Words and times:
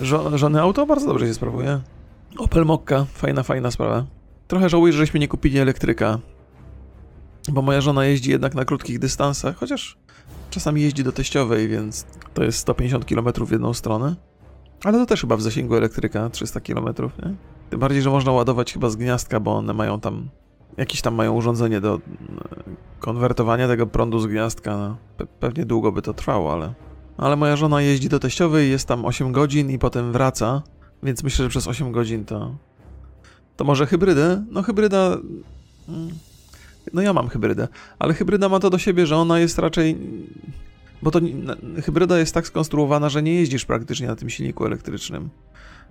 Żo 0.00 0.38
żony 0.38 0.60
auto 0.60 0.86
bardzo 0.86 1.06
dobrze 1.06 1.26
się 1.26 1.34
sprawuje. 1.34 1.80
Opel 2.38 2.64
Mokka, 2.64 3.06
fajna, 3.12 3.42
fajna 3.42 3.70
sprawa. 3.70 4.04
Trochę 4.48 4.68
żałuję, 4.68 4.92
że 4.92 4.98
żeśmy 4.98 5.20
nie 5.20 5.28
kupili 5.28 5.58
elektryka. 5.58 6.18
Bo 7.48 7.62
moja 7.62 7.80
żona 7.80 8.04
jeździ 8.04 8.30
jednak 8.30 8.54
na 8.54 8.64
krótkich 8.64 8.98
dystansach, 8.98 9.56
chociaż 9.56 9.98
czasami 10.50 10.82
jeździ 10.82 11.04
do 11.04 11.12
teściowej, 11.12 11.68
więc 11.68 12.06
to 12.34 12.44
jest 12.44 12.58
150 12.58 13.04
km 13.04 13.46
w 13.46 13.50
jedną 13.50 13.74
stronę. 13.74 14.16
Ale 14.84 14.98
to 14.98 15.06
też 15.06 15.20
chyba 15.20 15.36
w 15.36 15.42
zasięgu 15.42 15.76
elektryka 15.76 16.30
300 16.30 16.60
km, 16.60 16.84
nie? 17.24 17.34
Tym 17.70 17.80
bardziej, 17.80 18.02
że 18.02 18.10
można 18.10 18.32
ładować 18.32 18.72
chyba 18.72 18.90
z 18.90 18.96
gniazdka, 18.96 19.40
bo 19.40 19.56
one 19.56 19.72
mają 19.72 20.00
tam 20.00 20.28
jakieś 20.76 21.02
tam 21.02 21.14
mają 21.14 21.32
urządzenie 21.32 21.80
do 21.80 21.94
e, 21.94 22.00
konwertowania 23.00 23.68
tego 23.68 23.86
prądu 23.86 24.18
z 24.18 24.26
gniazdka. 24.26 24.76
No, 24.76 24.96
pe 25.16 25.26
pewnie 25.26 25.66
długo 25.66 25.92
by 25.92 26.02
to 26.02 26.14
trwało, 26.14 26.52
ale. 26.52 26.74
Ale 27.20 27.36
moja 27.36 27.56
żona 27.56 27.82
jeździ 27.82 28.08
do 28.08 28.18
teściowej, 28.18 28.70
jest 28.70 28.88
tam 28.88 29.04
8 29.04 29.32
godzin 29.32 29.70
i 29.70 29.78
potem 29.78 30.12
wraca, 30.12 30.62
więc 31.02 31.22
myślę, 31.22 31.42
że 31.44 31.48
przez 31.48 31.66
8 31.68 31.92
godzin 31.92 32.24
to. 32.24 32.54
To 33.56 33.64
może 33.64 33.86
hybrydę? 33.86 34.44
No, 34.50 34.62
hybryda. 34.62 35.16
mm, 35.88 36.10
No, 36.92 37.02
ja 37.02 37.12
mam 37.12 37.28
hybrydę, 37.28 37.68
ale 37.98 38.14
hybryda 38.14 38.48
ma 38.48 38.60
to 38.60 38.70
do 38.70 38.78
siebie, 38.78 39.06
że 39.06 39.16
ona 39.16 39.38
jest 39.38 39.58
raczej. 39.58 39.98
Bo 41.02 41.10
to 41.10 41.20
hybryda 41.84 42.18
jest 42.18 42.34
tak 42.34 42.46
skonstruowana, 42.46 43.08
że 43.08 43.22
nie 43.22 43.34
jeździsz 43.34 43.64
praktycznie 43.64 44.06
na 44.06 44.16
tym 44.16 44.30
silniku 44.30 44.66
elektrycznym. 44.66 45.30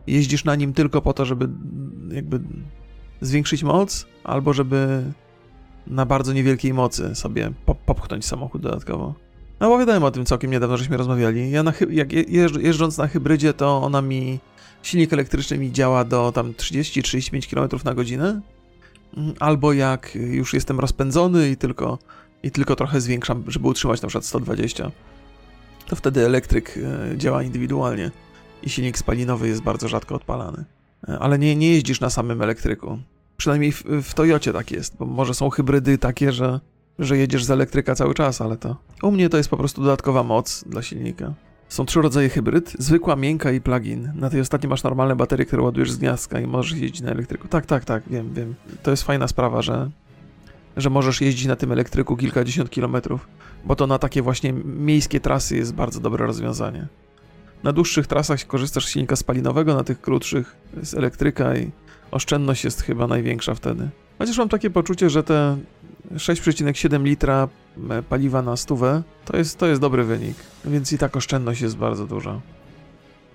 Jeździsz 0.08 0.46
na 0.46 0.56
nim 0.56 0.74
tylko 0.74 1.02
po 1.02 1.14
to, 1.14 1.26
żeby 1.26 1.50
jakby 2.12 2.40
zwiększyć 3.22 3.64
moc, 3.64 4.06
albo 4.24 4.54
żeby 4.54 5.04
na 5.88 6.06
bardzo 6.06 6.34
niewielkiej 6.34 6.74
mocy 6.74 7.16
sobie 7.16 7.52
pop- 7.66 7.78
popchnąć 7.86 8.26
samochód 8.26 8.62
dodatkowo. 8.62 9.29
No 9.60 9.68
opowiadałem 9.68 10.04
o 10.04 10.12
tym 10.12 10.26
całkiem 10.26 10.52
niedawno, 10.52 10.78
żeśmy 10.78 10.98
rozmawiali. 10.98 11.52
Ja 11.52 11.64
na 11.64 11.74
jak 11.90 12.14
je- 12.14 12.24
jeżdż- 12.24 12.62
jeżdżąc 12.62 12.98
na 12.98 13.08
hybrydzie, 13.08 13.54
to 13.54 13.82
ona 13.84 14.02
mi, 14.02 14.40
silnik 14.84 15.14
elektryczny 15.14 15.58
mi 15.58 15.72
działa 15.72 16.04
do 16.06 16.32
tam 16.32 16.54
30-35 16.54 17.48
km 17.50 17.70
na 17.86 17.94
godzinę. 17.94 18.42
Mm, 19.18 19.34
Albo 19.40 19.74
jak 19.74 20.16
już 20.16 20.54
jestem 20.54 20.80
rozpędzony 20.80 21.50
i 21.50 21.58
tylko, 21.58 22.00
i 22.44 22.52
tylko 22.52 22.76
trochę 22.76 23.02
zwiększam, 23.02 23.44
żeby 23.48 23.68
utrzymać 23.68 24.02
na 24.02 24.08
przykład 24.08 24.26
120, 24.26 24.92
to 25.88 25.96
wtedy 25.96 26.26
elektryk 26.26 26.80
e, 27.14 27.18
działa 27.18 27.44
indywidualnie 27.44 28.12
i 28.64 28.70
silnik 28.70 28.98
spalinowy 28.98 29.48
jest 29.48 29.62
bardzo 29.62 29.88
rzadko 29.88 30.16
odpalany. 30.16 30.66
E, 31.10 31.20
Ale 31.20 31.40
nie, 31.40 31.56
nie 31.56 31.72
jeździsz 31.74 32.00
na 32.00 32.10
samym 32.10 32.42
elektryku. 32.42 33.00
Przynajmniej 33.38 33.72
w, 33.72 33.84
w 34.04 34.14
Toyocie 34.14 34.54
tak 34.54 34.72
jest, 34.72 34.98
bo 34.98 35.06
może 35.06 35.34
są 35.34 35.50
hybrydy 35.50 35.98
takie, 35.98 36.32
że, 36.32 36.60
że 37.00 37.18
jedziesz 37.18 37.46
z 37.46 37.52
elektryka 37.52 37.96
cały 37.96 38.14
czas, 38.14 38.42
ale 38.42 38.58
to. 38.58 38.76
U 39.04 39.12
mnie 39.12 39.30
to 39.30 39.38
jest 39.38 39.50
po 39.50 39.58
prostu 39.58 39.82
dodatkowa 39.82 40.24
moc 40.24 40.64
dla 40.68 40.82
silnika. 40.82 41.34
Są 41.70 41.86
trzy 41.86 42.02
rodzaje 42.02 42.30
hybryd: 42.30 42.74
zwykła, 42.80 43.16
miękka 43.16 43.52
i 43.52 43.62
plug-in. 43.62 44.12
Na 44.16 44.30
tej 44.30 44.42
ostatniej 44.42 44.70
masz 44.70 44.84
normalne 44.84 45.16
baterie, 45.16 45.46
które 45.46 45.62
ładujesz 45.62 45.92
z 45.92 45.98
gniazdka 45.98 46.40
i 46.40 46.48
możesz 46.48 46.80
jeździć 46.80 47.02
na 47.02 47.12
elektryku. 47.12 47.48
Tak, 47.48 47.66
tak, 47.66 47.86
tak, 47.86 48.04
wiem, 48.08 48.34
wiem. 48.34 48.56
To 48.84 48.92
jest 48.92 49.04
fajna 49.04 49.28
sprawa, 49.28 49.62
że, 49.62 49.90
że 50.78 50.90
możesz 50.90 51.22
jeździć 51.22 51.46
na 51.46 51.56
tym 51.56 51.72
elektryku 51.72 52.18
kilkadziesiąt 52.18 52.70
kilometrów, 52.70 53.28
bo 53.66 53.76
to 53.76 53.88
na 53.88 54.00
takie 54.00 54.22
właśnie 54.22 54.54
miejskie 54.64 55.20
trasy 55.20 55.56
jest 55.56 55.74
bardzo 55.74 56.00
dobre 56.00 56.26
rozwiązanie. 56.26 56.88
Na 57.64 57.72
dłuższych 57.72 58.08
trasach 58.08 58.48
korzystasz 58.48 58.86
z 58.86 58.90
silnika 58.90 59.16
spalinowego, 59.16 59.76
na 59.76 59.84
tych 59.84 60.02
krótszych 60.02 60.56
z 60.84 60.94
elektryka 60.94 61.56
i 61.56 61.72
oszczędność 62.12 62.64
jest 62.64 62.82
chyba 62.82 63.08
największa 63.08 63.56
wtedy. 63.56 63.90
Chociaż 64.20 64.38
mam 64.38 64.50
takie 64.50 64.70
poczucie, 64.70 65.10
że 65.10 65.24
te 65.24 65.58
6,7 66.16 67.04
litra 67.04 67.48
e, 67.90 68.04
paliwa 68.04 68.42
na 68.42 68.58
stówę 68.58 69.04
to 69.26 69.38
jest, 69.38 69.58
to 69.58 69.68
jest 69.68 69.82
dobry 69.82 70.04
wynik, 70.04 70.38
więc 70.66 70.94
i 70.94 70.98
tak 70.98 71.16
oszczędność 71.16 71.62
jest 71.62 71.78
bardzo 71.78 72.08
duża. 72.08 72.42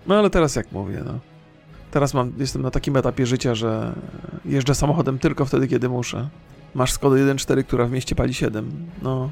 No 0.07 0.19
ale 0.19 0.31
teraz 0.31 0.57
jak 0.57 0.73
mówię, 0.73 1.03
no. 1.07 1.19
Teraz 1.91 2.15
mam, 2.15 2.33
jestem 2.39 2.63
na 2.63 2.71
takim 2.71 2.97
etapie 2.97 3.27
życia, 3.27 3.55
że 3.55 3.95
jeżdżę 4.45 4.75
samochodem 4.75 5.19
tylko 5.19 5.45
wtedy, 5.45 5.69
kiedy 5.69 5.89
muszę. 5.89 6.29
Masz 6.75 6.93
Skoda 6.93 7.17
1.4, 7.17 7.65
która 7.65 7.87
w 7.87 7.91
mieście 7.91 8.15
pali 8.15 8.35
7. 8.35 8.71
No. 9.03 9.31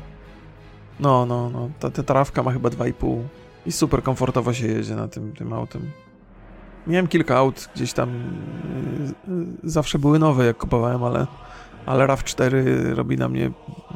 No, 1.00 1.26
no, 1.26 1.50
no. 1.50 1.70
Ta, 1.80 1.90
ta 1.90 2.02
trawka 2.02 2.42
ma 2.42 2.52
chyba 2.52 2.68
2,5. 2.68 3.22
I 3.66 3.72
super 3.72 4.02
komfortowo 4.02 4.52
się 4.52 4.66
jedzie 4.66 4.94
na 4.94 5.08
tym, 5.08 5.32
tym 5.32 5.52
autem. 5.52 5.90
Miałem 6.86 7.08
kilka 7.08 7.36
aut 7.36 7.68
gdzieś 7.74 7.92
tam. 7.92 8.10
yy, 9.28 9.34
yy, 9.34 9.46
zawsze 9.62 9.98
były 9.98 10.18
nowe, 10.18 10.46
jak 10.46 10.56
kupowałem, 10.56 11.04
ale, 11.04 11.26
ale 11.86 12.06
RAV4 12.06 12.52
robi 12.94 13.16
na 13.16 13.28
mnie 13.28 13.50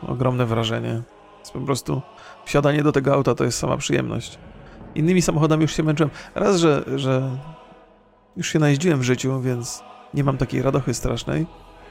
ogromne 0.08 0.46
wrażenie. 0.46 1.02
Jest 1.40 1.52
po 1.52 1.60
prostu 1.60 2.02
wsiadanie 2.44 2.82
do 2.82 2.92
tego 2.92 3.14
auta 3.14 3.34
to 3.34 3.44
jest 3.44 3.58
sama 3.58 3.76
przyjemność. 3.76 4.38
Innymi 4.94 5.22
samochodami 5.22 5.62
już 5.62 5.72
się 5.72 5.82
męczyłem. 5.82 6.10
Raz, 6.34 6.56
że, 6.56 6.84
że 6.96 7.30
już 8.36 8.48
się 8.48 8.58
najeździłem 8.58 8.98
w 8.98 9.02
życiu, 9.02 9.40
więc 9.40 9.82
nie 10.14 10.24
mam 10.24 10.36
takiej 10.36 10.62
radochy 10.62 10.94
strasznej. 10.94 11.46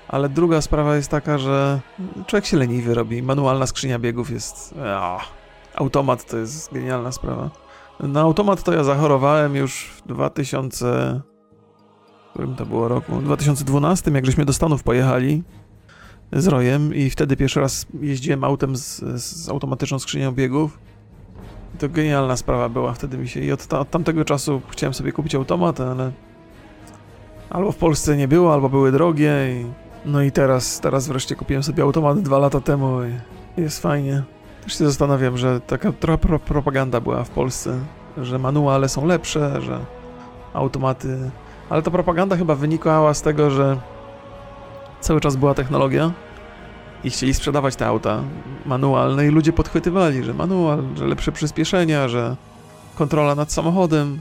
Ale 0.07 0.29
druga 0.29 0.61
sprawa 0.61 0.95
jest 0.95 1.11
taka, 1.11 1.38
że 1.38 1.79
człowiek 2.27 2.45
się 2.45 2.57
leniwy 2.57 2.94
robi. 2.94 3.23
Manualna 3.23 3.67
skrzynia 3.67 4.00
biegów 4.00 4.31
jest. 4.31 4.75
Ah, 4.85 5.25
automat 5.75 6.25
to 6.25 6.38
jest 6.38 6.73
genialna 6.73 7.12
sprawa. 7.12 7.50
Na 8.00 8.22
automat 8.22 8.63
to 8.63 8.73
ja 8.73 8.83
zachorowałem 8.83 9.56
już 9.56 9.91
w 10.06 10.07
2000. 10.07 11.22
W 12.27 12.29
którym 12.29 12.56
to 12.56 12.66
było 12.66 12.88
roku? 12.88 13.16
W 13.16 13.23
2012, 13.23 14.12
jak 14.12 14.25
żeśmy 14.25 14.45
do 14.45 14.53
Stanów 14.53 14.83
pojechali 14.83 15.44
z 16.31 16.47
Rojem 16.47 16.96
i 16.96 17.09
wtedy 17.09 17.38
pierwszy 17.38 17.59
raz 17.59 17.86
jeździłem 18.02 18.44
autem 18.44 18.75
z, 18.75 19.03
z 19.24 19.50
automatyczną 19.50 20.00
skrzynią 20.00 20.31
biegów. 20.31 20.80
To 21.80 21.90
genialna 21.90 22.38
sprawa 22.38 22.69
była 22.69 22.94
wtedy 22.94 23.18
mi 23.18 23.28
się. 23.28 23.40
I 23.40 23.52
od, 23.52 23.68
ta, 23.68 23.80
od 23.80 23.90
tamtego 23.90 24.25
czasu 24.25 24.62
chciałem 24.69 24.94
sobie 24.94 25.12
kupić 25.12 25.36
automat, 25.36 25.81
ale 25.81 26.12
albo 27.50 27.72
w 27.72 27.75
Polsce 27.75 28.18
nie 28.18 28.28
było, 28.28 28.53
albo 28.53 28.69
były 28.69 28.91
drogie. 28.91 29.31
I... 29.52 29.66
No 30.06 30.22
i 30.22 30.31
teraz, 30.31 30.80
teraz 30.80 31.08
wreszcie 31.08 31.36
kupiłem 31.36 31.63
sobie 31.63 31.84
automat 31.84 32.22
dwa 32.22 32.40
lata 32.40 32.62
temu 32.62 33.00
i 33.57 33.62
jest 33.62 33.81
fajnie. 33.81 34.24
Też 34.63 34.78
się 34.78 34.86
zastanawiam, 34.86 35.38
że 35.38 35.62
taka 35.62 35.92
trochę 35.92 36.18
pro 36.18 36.40
propaganda 36.40 37.02
była 37.02 37.24
w 37.24 37.30
Polsce, 37.30 37.80
że 38.18 38.40
manuale 38.40 38.90
są 38.90 39.06
lepsze, 39.06 39.62
że 39.62 39.80
automaty. 40.53 41.31
Ale 41.69 41.81
ta 41.81 41.92
propaganda 41.92 42.38
chyba 42.38 42.56
wynikała 42.56 43.13
z 43.13 43.22
tego, 43.22 43.52
że 43.52 43.78
cały 45.05 45.21
czas 45.21 45.35
była 45.35 45.53
technologia 45.53 46.11
i 47.03 47.09
chcieli 47.09 47.33
sprzedawać 47.33 47.75
te 47.75 47.88
auta 47.88 48.23
manualne 48.66 49.27
i 49.27 49.29
ludzie 49.29 49.53
podchwytywali, 49.53 50.23
że 50.23 50.33
manual, 50.33 50.83
że 50.95 51.07
lepsze 51.07 51.31
przyspieszenia, 51.31 52.07
że 52.07 52.35
kontrola 52.95 53.35
nad 53.35 53.51
samochodem. 53.51 54.19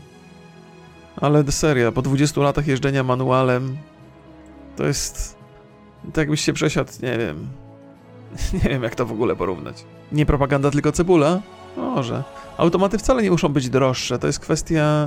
Ale 1.21 1.53
seria, 1.53 1.93
po 1.93 2.03
20 2.03 2.41
latach 2.41 2.67
jeżdżenia 2.67 3.03
manualem 3.03 3.77
to 4.77 4.87
jest 4.87 5.37
tak 6.05 6.17
jakbyś 6.17 6.41
się 6.41 6.53
przesiadł, 6.53 6.93
nie 7.03 7.19
wiem. 7.19 7.49
Nie 8.65 8.71
wiem 8.71 8.83
jak 8.83 8.95
to 8.95 9.07
w 9.07 9.13
ogóle 9.13 9.37
porównać. 9.37 9.85
Nie 10.13 10.27
propaganda, 10.27 10.71
tylko 10.71 10.93
cebula? 10.93 11.41
Może. 11.77 12.23
Automaty 12.57 12.99
wcale 12.99 13.23
nie 13.23 13.31
muszą 13.31 13.49
być 13.49 13.71
droższe, 13.71 14.19
to 14.19 14.27
jest 14.27 14.41
kwestia 14.41 15.07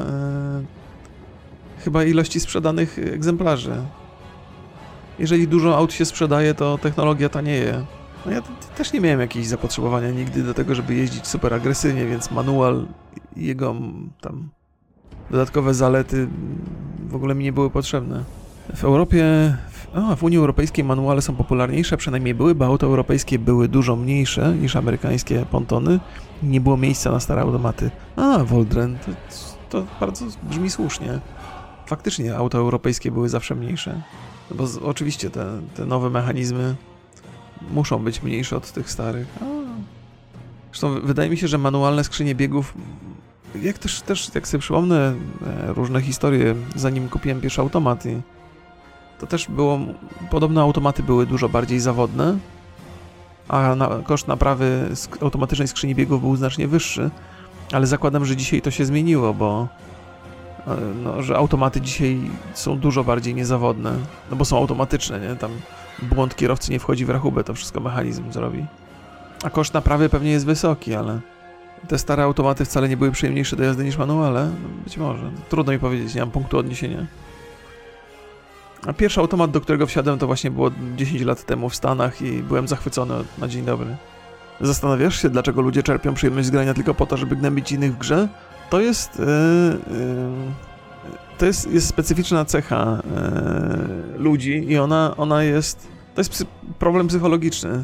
yy, 0.59 1.83
chyba 1.83 2.03
ilości 2.03 2.39
sprzedanych 2.39 2.99
egzemplarzy. 2.99 3.81
Jeżeli 5.19 5.47
dużo 5.47 5.77
aut 5.77 5.93
się 5.93 6.05
sprzedaje, 6.05 6.53
to 6.53 6.77
technologia 6.77 7.29
tanieje. 7.29 7.85
No 8.25 8.31
ja 8.31 8.41
też 8.77 8.93
nie 8.93 9.01
miałem 9.01 9.19
jakiegoś 9.19 9.47
zapotrzebowania 9.47 10.11
nigdy 10.11 10.43
do 10.43 10.53
tego, 10.53 10.75
żeby 10.75 10.95
jeździć 10.95 11.27
super 11.27 11.53
agresywnie, 11.53 12.05
więc 12.05 12.31
manual 12.31 12.85
i 13.35 13.45
jego 13.45 13.75
tam 14.21 14.49
dodatkowe 15.31 15.73
zalety 15.73 16.27
w 17.07 17.15
ogóle 17.15 17.35
mi 17.35 17.43
nie 17.43 17.53
były 17.53 17.69
potrzebne. 17.69 18.23
W 18.75 18.83
Europie, 18.83 19.23
w, 19.71 19.87
a, 19.97 20.15
w 20.15 20.23
Unii 20.23 20.37
Europejskiej 20.37 20.83
manuale 20.83 21.21
są 21.21 21.35
popularniejsze, 21.35 21.97
przynajmniej 21.97 22.35
były, 22.35 22.55
bo 22.55 22.65
auta 22.65 22.85
europejskie 22.85 23.39
były 23.39 23.67
dużo 23.67 23.95
mniejsze 23.95 24.53
niż 24.53 24.75
amerykańskie 24.75 25.45
pontony. 25.51 25.99
Nie 26.43 26.61
było 26.61 26.77
miejsca 26.77 27.11
na 27.11 27.19
stare 27.19 27.41
automaty. 27.41 27.91
A, 28.15 28.43
Voldren, 28.43 28.97
to, 29.05 29.11
to 29.69 29.85
bardzo 29.99 30.25
brzmi 30.43 30.69
słusznie. 30.69 31.19
Faktycznie 31.85 32.35
auta 32.35 32.57
europejskie 32.57 33.11
były 33.11 33.29
zawsze 33.29 33.55
mniejsze. 33.55 34.01
Bo 34.51 34.67
z, 34.67 34.77
oczywiście 34.77 35.29
te, 35.29 35.61
te 35.75 35.85
nowe 35.85 36.09
mechanizmy 36.09 36.75
muszą 37.71 37.99
być 37.99 38.23
mniejsze 38.23 38.57
od 38.57 38.71
tych 38.71 38.91
starych. 38.91 39.27
A. 39.41 39.45
Zresztą 40.71 41.01
wydaje 41.01 41.29
mi 41.29 41.37
się, 41.37 41.47
że 41.47 41.57
manualne 41.57 42.03
skrzynie 42.03 42.35
biegów, 42.35 42.73
jak 43.61 43.77
też, 43.77 44.01
też 44.01 44.35
jak 44.35 44.47
sobie 44.47 44.61
przypomnę 44.61 45.13
e, 45.47 45.73
różne 45.73 46.01
historie, 46.01 46.55
zanim 46.75 47.09
kupiłem 47.09 47.41
pierwszy 47.41 47.61
automat 47.61 48.05
i 48.05 48.21
to 49.19 49.27
też 49.27 49.47
było, 49.47 49.79
podobno 50.29 50.61
automaty 50.61 51.03
były 51.03 51.25
dużo 51.25 51.49
bardziej 51.49 51.79
zawodne, 51.79 52.37
a 53.47 53.75
na, 53.75 53.89
koszt 54.03 54.27
naprawy 54.27 54.89
sk- 54.91 55.23
automatycznej 55.23 55.67
skrzyni 55.67 55.95
biegów 55.95 56.21
był 56.21 56.35
znacznie 56.35 56.67
wyższy, 56.67 57.09
ale 57.71 57.87
zakładam, 57.87 58.25
że 58.25 58.35
dzisiaj 58.35 58.61
to 58.61 58.71
się 58.71 58.85
zmieniło, 58.85 59.33
bo 59.33 59.67
no, 61.03 61.21
że 61.21 61.37
automaty 61.37 61.81
dzisiaj 61.81 62.21
są 62.53 62.79
dużo 62.79 63.03
bardziej 63.03 63.35
niezawodne, 63.35 63.93
no 64.31 64.35
bo 64.35 64.45
są 64.45 64.57
automatyczne, 64.57 65.19
nie? 65.19 65.35
Tam 65.35 65.51
błąd 66.01 66.35
kierowcy 66.35 66.71
nie 66.71 66.79
wchodzi 66.79 67.05
w 67.05 67.09
rachubę, 67.09 67.43
to 67.43 67.53
wszystko 67.53 67.79
mechanizm 67.79 68.31
zrobi. 68.31 68.65
A 69.43 69.49
koszt 69.49 69.73
naprawy 69.73 70.09
pewnie 70.09 70.31
jest 70.31 70.45
wysoki, 70.45 70.95
ale 70.95 71.19
te 71.87 71.97
stare 71.97 72.23
automaty 72.23 72.65
wcale 72.65 72.89
nie 72.89 72.97
były 72.97 73.11
przyjemniejsze 73.11 73.55
do 73.55 73.63
jazdy 73.63 73.83
niż 73.83 73.97
manuale? 73.97 74.45
No, 74.63 74.69
być 74.83 74.97
może. 74.97 75.31
Trudno 75.49 75.73
mi 75.73 75.79
powiedzieć, 75.79 76.15
nie 76.15 76.21
mam 76.21 76.31
punktu 76.31 76.57
odniesienia. 76.57 77.05
A 78.87 78.93
pierwszy 78.93 79.19
automat, 79.19 79.51
do 79.51 79.61
którego 79.61 79.87
wsiadłem, 79.87 80.19
to 80.19 80.27
właśnie 80.27 80.51
było 80.51 80.71
10 80.95 81.21
lat 81.21 81.45
temu 81.45 81.69
w 81.69 81.75
Stanach 81.75 82.21
i 82.21 82.43
byłem 82.43 82.67
zachwycony 82.67 83.13
na 83.37 83.47
dzień 83.47 83.65
dobry. 83.65 83.95
Zastanawiasz 84.61 85.21
się, 85.21 85.29
dlaczego 85.29 85.61
ludzie 85.61 85.83
czerpią 85.83 86.13
przyjemność 86.13 86.47
z 86.47 86.51
grania 86.51 86.73
tylko 86.73 86.93
po 86.93 87.05
to, 87.05 87.17
żeby 87.17 87.35
gnębić 87.35 87.71
innych 87.71 87.93
w 87.93 87.97
grze? 87.97 88.27
To 88.69 88.81
jest... 88.81 89.19
Yy, 89.19 89.25
yy, 89.25 90.67
to 91.37 91.45
jest, 91.45 91.71
jest 91.71 91.87
specyficzna 91.87 92.45
cecha 92.45 93.01
yy, 94.13 94.17
ludzi 94.17 94.65
i 94.71 94.77
ona, 94.77 95.13
ona 95.17 95.43
jest... 95.43 95.87
To 96.15 96.21
jest 96.21 96.45
problem 96.79 97.07
psychologiczny. 97.07 97.83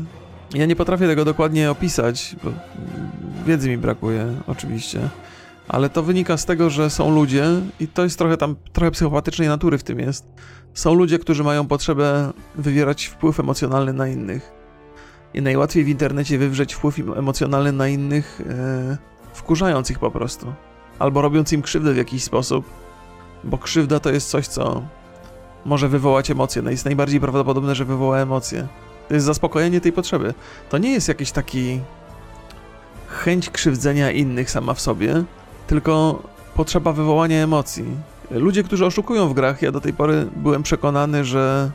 Ja 0.53 0.65
nie 0.65 0.75
potrafię 0.75 1.07
tego 1.07 1.25
dokładnie 1.25 1.71
opisać, 1.71 2.35
bo 2.43 2.51
wiedzy 3.45 3.69
mi 3.69 3.77
brakuje, 3.77 4.33
oczywiście. 4.47 4.99
Ale 5.67 5.89
to 5.89 6.03
wynika 6.03 6.37
z 6.37 6.45
tego, 6.45 6.69
że 6.69 6.89
są 6.89 7.15
ludzie, 7.15 7.45
i 7.79 7.87
to 7.87 8.03
jest 8.03 8.17
trochę 8.17 8.37
tam, 8.37 8.55
trochę 8.73 8.91
psychopatycznej 8.91 9.47
natury 9.47 9.77
w 9.77 9.83
tym 9.83 9.99
jest. 9.99 10.25
Są 10.73 10.93
ludzie, 10.93 11.19
którzy 11.19 11.43
mają 11.43 11.67
potrzebę 11.67 12.33
wywierać 12.55 13.05
wpływ 13.05 13.39
emocjonalny 13.39 13.93
na 13.93 14.07
innych. 14.07 14.51
I 15.33 15.41
najłatwiej 15.41 15.83
w 15.83 15.89
internecie 15.89 16.37
wywrzeć 16.37 16.73
wpływ 16.73 16.99
emocjonalny 17.15 17.71
na 17.71 17.87
innych, 17.87 18.41
yy, 18.89 18.97
wkurzając 19.33 19.91
ich 19.91 19.99
po 19.99 20.11
prostu. 20.11 20.53
Albo 21.03 21.21
robiąc 21.21 21.53
im 21.53 21.61
krzywdę 21.61 21.93
w 21.93 21.97
jakiś 21.97 22.23
sposób, 22.23 22.65
bo 23.43 23.57
krzywda 23.57 23.99
to 23.99 24.11
jest 24.11 24.29
coś, 24.29 24.47
co 24.47 24.83
może 25.65 25.89
wywołać 25.89 26.31
emocje. 26.31 26.61
No 26.61 26.71
jest 26.71 26.85
najbardziej 26.85 27.19
prawdopodobne, 27.19 27.75
że 27.75 27.85
wywoła 27.85 28.19
emocje. 28.19 28.67
To 29.07 29.13
jest 29.13 29.25
zaspokojenie 29.25 29.81
tej 29.81 29.91
potrzeby. 29.91 30.33
To 30.69 30.77
nie 30.77 30.91
jest 30.91 31.07
jakiś 31.07 31.31
taki 31.31 31.79
chęć 33.07 33.49
krzywdzenia 33.49 34.11
innych 34.11 34.51
sama 34.51 34.73
w 34.73 34.81
sobie, 34.81 35.23
tylko 35.67 36.23
potrzeba 36.55 36.93
wywołania 36.93 37.43
emocji. 37.43 37.85
Ludzie, 38.31 38.63
którzy 38.63 38.85
oszukują 38.85 39.27
w 39.27 39.33
grach, 39.33 39.61
ja 39.61 39.71
do 39.71 39.81
tej 39.81 39.93
pory 39.93 40.27
byłem 40.35 40.63
przekonany, 40.63 41.25
że 41.25 41.71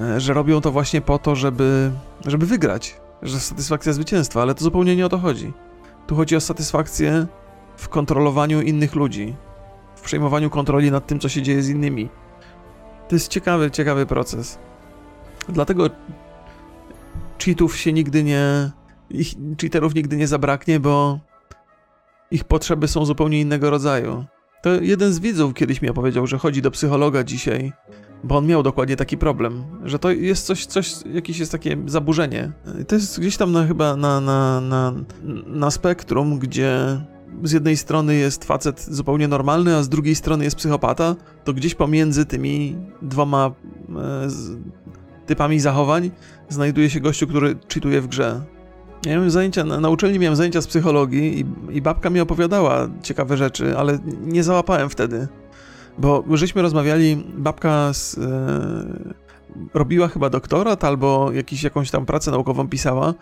e, 0.00 0.20
że 0.20 0.34
robią 0.34 0.60
to 0.60 0.70
właśnie 0.70 1.00
po 1.00 1.18
to, 1.18 1.36
żeby, 1.36 1.90
żeby 2.26 2.46
wygrać, 2.46 2.96
że 3.22 3.40
satysfakcja 3.40 3.92
zwycięstwa, 3.92 4.42
ale 4.42 4.54
to 4.54 4.64
zupełnie 4.64 4.96
nie 4.96 5.06
o 5.06 5.08
to 5.08 5.18
chodzi. 5.18 5.52
Tu 6.06 6.16
chodzi 6.16 6.36
o 6.36 6.40
satysfakcję 6.40 7.26
w 7.76 7.88
kontrolowaniu 7.88 8.62
innych 8.62 8.94
ludzi, 8.94 9.34
w 9.96 10.00
przejmowaniu 10.00 10.50
kontroli 10.50 10.90
nad 10.90 11.06
tym, 11.06 11.18
co 11.18 11.28
się 11.28 11.42
dzieje 11.42 11.62
z 11.62 11.68
innymi. 11.68 12.08
To 13.08 13.16
jest 13.16 13.28
ciekawy, 13.28 13.70
ciekawy 13.70 14.06
proces. 14.06 14.58
Dlatego 15.48 15.90
cheatów 17.44 17.76
się 17.76 17.92
nigdy 17.92 18.24
nie. 18.24 18.70
Ich 19.10 19.34
cheaterów 19.60 19.94
nigdy 19.94 20.16
nie 20.16 20.26
zabraknie, 20.26 20.80
bo 20.80 21.18
ich 22.30 22.44
potrzeby 22.44 22.88
są 22.88 23.04
zupełnie 23.04 23.40
innego 23.40 23.70
rodzaju. 23.70 24.24
To 24.62 24.70
jeden 24.80 25.12
z 25.12 25.18
widzów 25.18 25.54
kiedyś 25.54 25.82
mi 25.82 25.88
opowiedział, 25.88 26.26
że 26.26 26.38
chodzi 26.38 26.62
do 26.62 26.70
psychologa 26.70 27.24
dzisiaj, 27.24 27.72
bo 28.24 28.36
on 28.36 28.46
miał 28.46 28.62
dokładnie 28.62 28.96
taki 28.96 29.18
problem, 29.18 29.64
że 29.84 29.98
to 29.98 30.10
jest 30.10 30.46
coś, 30.46 30.66
coś 30.66 30.94
jakieś 31.12 31.38
jest 31.38 31.52
takie 31.52 31.76
zaburzenie. 31.86 32.52
To 32.88 32.94
jest 32.94 33.20
gdzieś 33.20 33.36
tam 33.36 33.52
na, 33.52 33.66
chyba 33.66 33.96
na, 33.96 34.20
na, 34.20 34.60
na, 34.60 34.92
na 35.46 35.70
spektrum, 35.70 36.38
gdzie 36.38 37.00
z 37.42 37.52
jednej 37.52 37.76
strony 37.76 38.14
jest 38.14 38.44
facet 38.44 38.86
zupełnie 38.90 39.28
normalny, 39.28 39.76
a 39.76 39.82
z 39.82 39.88
drugiej 39.88 40.14
strony 40.14 40.44
jest 40.44 40.56
psychopata, 40.56 41.16
to 41.44 41.52
gdzieś 41.52 41.74
pomiędzy 41.74 42.26
tymi 42.26 42.76
dwoma 43.02 43.50
e, 43.96 44.28
typami 45.26 45.60
zachowań 45.60 46.10
znajduje 46.48 46.90
się 46.90 47.00
gościu, 47.00 47.26
który 47.26 47.56
czytuje 47.68 48.00
w 48.00 48.06
grze. 48.06 48.40
Ja 49.06 49.12
miałem 49.12 49.30
zajęcia, 49.30 49.64
na, 49.64 49.80
na 49.80 49.88
uczelni 49.88 50.18
miałem 50.18 50.36
zajęcia 50.36 50.62
z 50.62 50.66
psychologii 50.66 51.40
i, 51.40 51.76
i 51.76 51.82
babka 51.82 52.10
mi 52.10 52.20
opowiadała 52.20 52.88
ciekawe 53.02 53.36
rzeczy, 53.36 53.78
ale 53.78 53.98
nie 54.20 54.42
załapałem 54.42 54.90
wtedy. 54.90 55.28
Bo 55.98 56.24
żeśmy 56.32 56.62
rozmawiali, 56.62 57.24
babka 57.36 57.92
z, 57.92 58.18
e, 58.18 59.24
robiła 59.74 60.08
chyba 60.08 60.30
doktorat 60.30 60.84
albo 60.84 61.32
jakiś, 61.32 61.62
jakąś 61.62 61.90
tam 61.90 62.06
pracę 62.06 62.30
naukową 62.30 62.68
pisała 62.68 63.14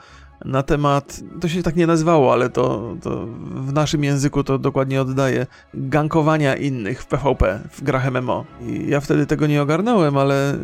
na 0.44 0.62
temat, 0.62 1.20
to 1.40 1.48
się 1.48 1.62
tak 1.62 1.76
nie 1.76 1.86
nazywało, 1.86 2.32
ale 2.32 2.50
to, 2.50 2.94
to 3.02 3.26
w 3.54 3.72
naszym 3.72 4.04
języku 4.04 4.44
to 4.44 4.58
dokładnie 4.58 5.00
oddaje, 5.00 5.46
gankowania 5.74 6.56
innych 6.56 7.02
w 7.02 7.06
PvP, 7.06 7.60
w 7.70 7.82
grach 7.82 8.12
MMO. 8.12 8.44
I 8.60 8.88
ja 8.88 9.00
wtedy 9.00 9.26
tego 9.26 9.46
nie 9.46 9.62
ogarnąłem, 9.62 10.16
ale 10.16 10.58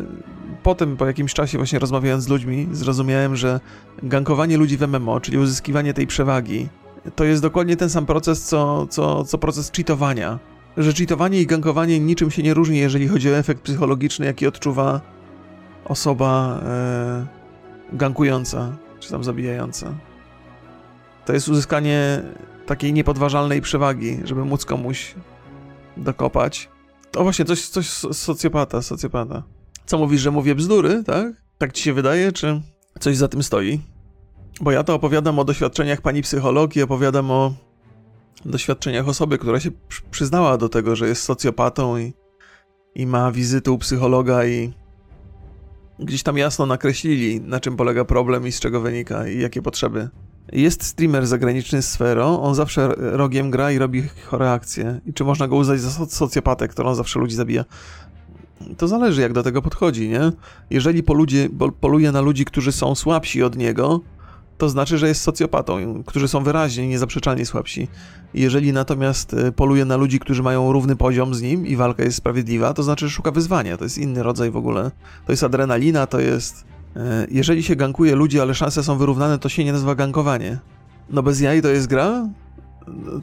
potem, 0.63 0.97
po 0.97 1.05
jakimś 1.05 1.33
czasie 1.33 1.57
właśnie 1.57 1.79
rozmawiając 1.79 2.23
z 2.23 2.27
ludźmi, 2.27 2.67
zrozumiałem, 2.71 3.35
że 3.35 3.59
gankowanie 4.03 4.57
ludzi 4.57 4.77
w 4.77 4.87
MMO, 4.87 5.19
czyli 5.19 5.37
uzyskiwanie 5.37 5.93
tej 5.93 6.07
przewagi, 6.07 6.69
to 7.15 7.23
jest 7.23 7.41
dokładnie 7.41 7.77
ten 7.77 7.89
sam 7.89 8.05
proces, 8.05 8.43
co, 8.43 8.87
co, 8.87 9.23
co 9.23 9.37
proces 9.37 9.71
cheatowania. 9.71 10.39
Że 10.77 10.93
cheatowanie 10.93 11.41
i 11.41 11.45
gankowanie 11.45 11.99
niczym 11.99 12.31
się 12.31 12.43
nie 12.43 12.53
różni, 12.53 12.77
jeżeli 12.77 13.07
chodzi 13.07 13.29
o 13.29 13.37
efekt 13.37 13.61
psychologiczny, 13.61 14.25
jaki 14.25 14.47
odczuwa 14.47 15.01
osoba 15.85 16.59
e, 16.63 17.25
gankująca, 17.93 18.77
czy 19.09 19.13
tam 19.13 19.23
zabijająca. 19.23 19.95
To 21.25 21.33
jest 21.33 21.47
uzyskanie 21.47 22.21
takiej 22.65 22.93
niepodważalnej 22.93 23.61
przewagi, 23.61 24.19
żeby 24.23 24.45
móc 24.45 24.65
komuś 24.65 25.15
dokopać. 25.97 26.69
To 27.11 27.23
właśnie 27.23 27.45
coś, 27.45 27.67
coś 27.67 27.89
socjopata, 27.89 28.81
socjopata. 28.81 29.43
Co 29.85 29.97
mówisz, 29.97 30.21
że 30.21 30.31
mówię 30.31 30.55
bzdury, 30.55 31.03
tak? 31.03 31.33
Tak 31.57 31.73
ci 31.73 31.83
się 31.83 31.93
wydaje, 31.93 32.31
czy 32.31 32.61
coś 32.99 33.17
za 33.17 33.27
tym 33.27 33.43
stoi? 33.43 33.79
Bo 34.61 34.71
ja 34.71 34.83
to 34.83 34.95
opowiadam 34.95 35.39
o 35.39 35.45
doświadczeniach 35.45 36.01
pani 36.01 36.21
psychologii, 36.21 36.81
opowiadam 36.81 37.31
o 37.31 37.53
doświadczeniach 38.45 39.07
osoby, 39.07 39.37
która 39.37 39.59
się 39.59 39.71
przyznała 40.11 40.57
do 40.57 40.69
tego, 40.69 40.95
że 40.95 41.07
jest 41.07 41.23
socjopatą 41.23 41.97
i, 41.97 42.13
i 42.95 43.05
ma 43.05 43.31
wizytę 43.31 43.71
u 43.71 43.77
psychologa 43.77 44.45
i 44.45 44.73
gdzieś 45.99 46.23
tam 46.23 46.37
jasno 46.37 46.65
nakreślili, 46.65 47.41
na 47.41 47.59
czym 47.59 47.77
polega 47.77 48.05
problem 48.05 48.47
i 48.47 48.51
z 48.51 48.59
czego 48.59 48.81
wynika 48.81 49.27
i 49.27 49.39
jakie 49.39 49.61
potrzeby. 49.61 50.09
Jest 50.51 50.83
streamer 50.83 51.27
zagraniczny 51.27 51.81
z 51.81 51.91
Sfero, 51.91 52.41
on 52.41 52.55
zawsze 52.55 52.93
rogiem 52.97 53.51
gra 53.51 53.71
i 53.71 53.77
robi 53.77 54.03
chore 54.25 54.51
akcje. 54.51 55.01
I 55.05 55.13
czy 55.13 55.23
można 55.23 55.47
go 55.47 55.55
uznać 55.55 55.81
za 55.81 56.05
socjopatę, 56.05 56.67
którą 56.67 56.95
zawsze 56.95 57.19
ludzi 57.19 57.35
zabija? 57.35 57.65
To 58.77 58.87
zależy, 58.87 59.21
jak 59.21 59.33
do 59.33 59.43
tego 59.43 59.61
podchodzi, 59.61 60.09
nie? 60.09 60.31
Jeżeli 60.69 61.03
poluje, 61.03 61.49
poluje 61.79 62.11
na 62.11 62.21
ludzi, 62.21 62.45
którzy 62.45 62.71
są 62.71 62.95
słabsi 62.95 63.43
od 63.43 63.57
niego, 63.57 64.01
to 64.59 64.69
znaczy, 64.69 64.97
że 64.97 65.07
jest 65.07 65.21
socjopatą, 65.21 66.03
którzy 66.05 66.27
są 66.27 66.43
wyraźnie, 66.43 66.87
niezaprzeczalnie 66.87 67.45
słabsi. 67.45 67.87
Jeżeli 68.33 68.73
natomiast 68.73 69.33
y, 69.33 69.51
poluje 69.51 69.85
na 69.85 69.97
ludzi, 69.97 70.19
którzy 70.19 70.43
mają 70.43 70.71
równy 70.71 70.95
poziom 70.95 71.35
z 71.35 71.41
nim 71.41 71.67
i 71.67 71.75
walka 71.75 72.03
jest 72.03 72.17
sprawiedliwa, 72.17 72.73
to 72.73 72.83
znaczy, 72.83 73.07
że 73.07 73.15
szuka 73.15 73.31
wyzwania. 73.31 73.77
To 73.77 73.83
jest 73.83 73.97
inny 73.97 74.23
rodzaj 74.23 74.51
w 74.51 74.57
ogóle. 74.57 74.91
To 75.25 75.31
jest 75.31 75.43
adrenalina, 75.43 76.07
to 76.07 76.19
jest. 76.19 76.65
Y, 76.97 76.99
jeżeli 77.31 77.63
się 77.63 77.75
gankuje 77.75 78.15
ludzi, 78.15 78.39
ale 78.39 78.55
szanse 78.55 78.83
są 78.83 78.97
wyrównane, 78.97 79.39
to 79.39 79.49
się 79.49 79.65
nie 79.65 79.71
nazywa 79.71 79.95
gankowanie. 79.95 80.59
No 81.09 81.23
bez 81.23 81.41
jaj 81.41 81.61
to 81.61 81.67
jest 81.67 81.87
gra? 81.87 82.27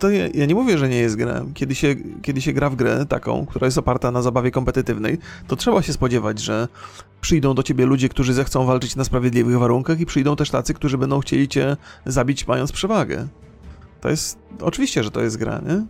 To 0.00 0.10
ja, 0.10 0.28
ja, 0.34 0.46
nie 0.46 0.54
mówię, 0.54 0.78
że 0.78 0.88
nie 0.88 0.96
jest 0.96 1.16
gra. 1.16 1.44
Kiedy 1.54 1.74
się, 1.74 1.94
kiedy 2.22 2.40
się 2.40 2.52
gra 2.52 2.70
w 2.70 2.76
grę 2.76 3.06
taką, 3.08 3.46
która 3.46 3.66
jest 3.66 3.78
oparta 3.78 4.10
na 4.10 4.22
zabawie 4.22 4.50
kompetytywnej, 4.50 5.18
to 5.46 5.56
trzeba 5.56 5.82
się 5.82 5.92
spodziewać, 5.92 6.38
że 6.38 6.68
przyjdą 7.20 7.54
do 7.54 7.62
ciebie 7.62 7.86
ludzie, 7.86 8.08
którzy 8.08 8.34
zechcą 8.34 8.66
walczyć 8.66 8.96
na 8.96 9.04
sprawiedliwych 9.04 9.58
warunkach 9.58 10.00
i 10.00 10.06
przyjdą 10.06 10.36
też 10.36 10.50
tacy, 10.50 10.74
którzy 10.74 10.98
będą 10.98 11.20
chcieli 11.20 11.48
cię 11.48 11.76
zabić 12.06 12.46
mając 12.46 12.72
przewagę. 12.72 13.28
To 14.00 14.08
jest... 14.08 14.38
Oczywiście, 14.60 15.04
że 15.04 15.10
to 15.10 15.20
jest 15.22 15.36
gra, 15.36 15.60
nie? 15.66 15.86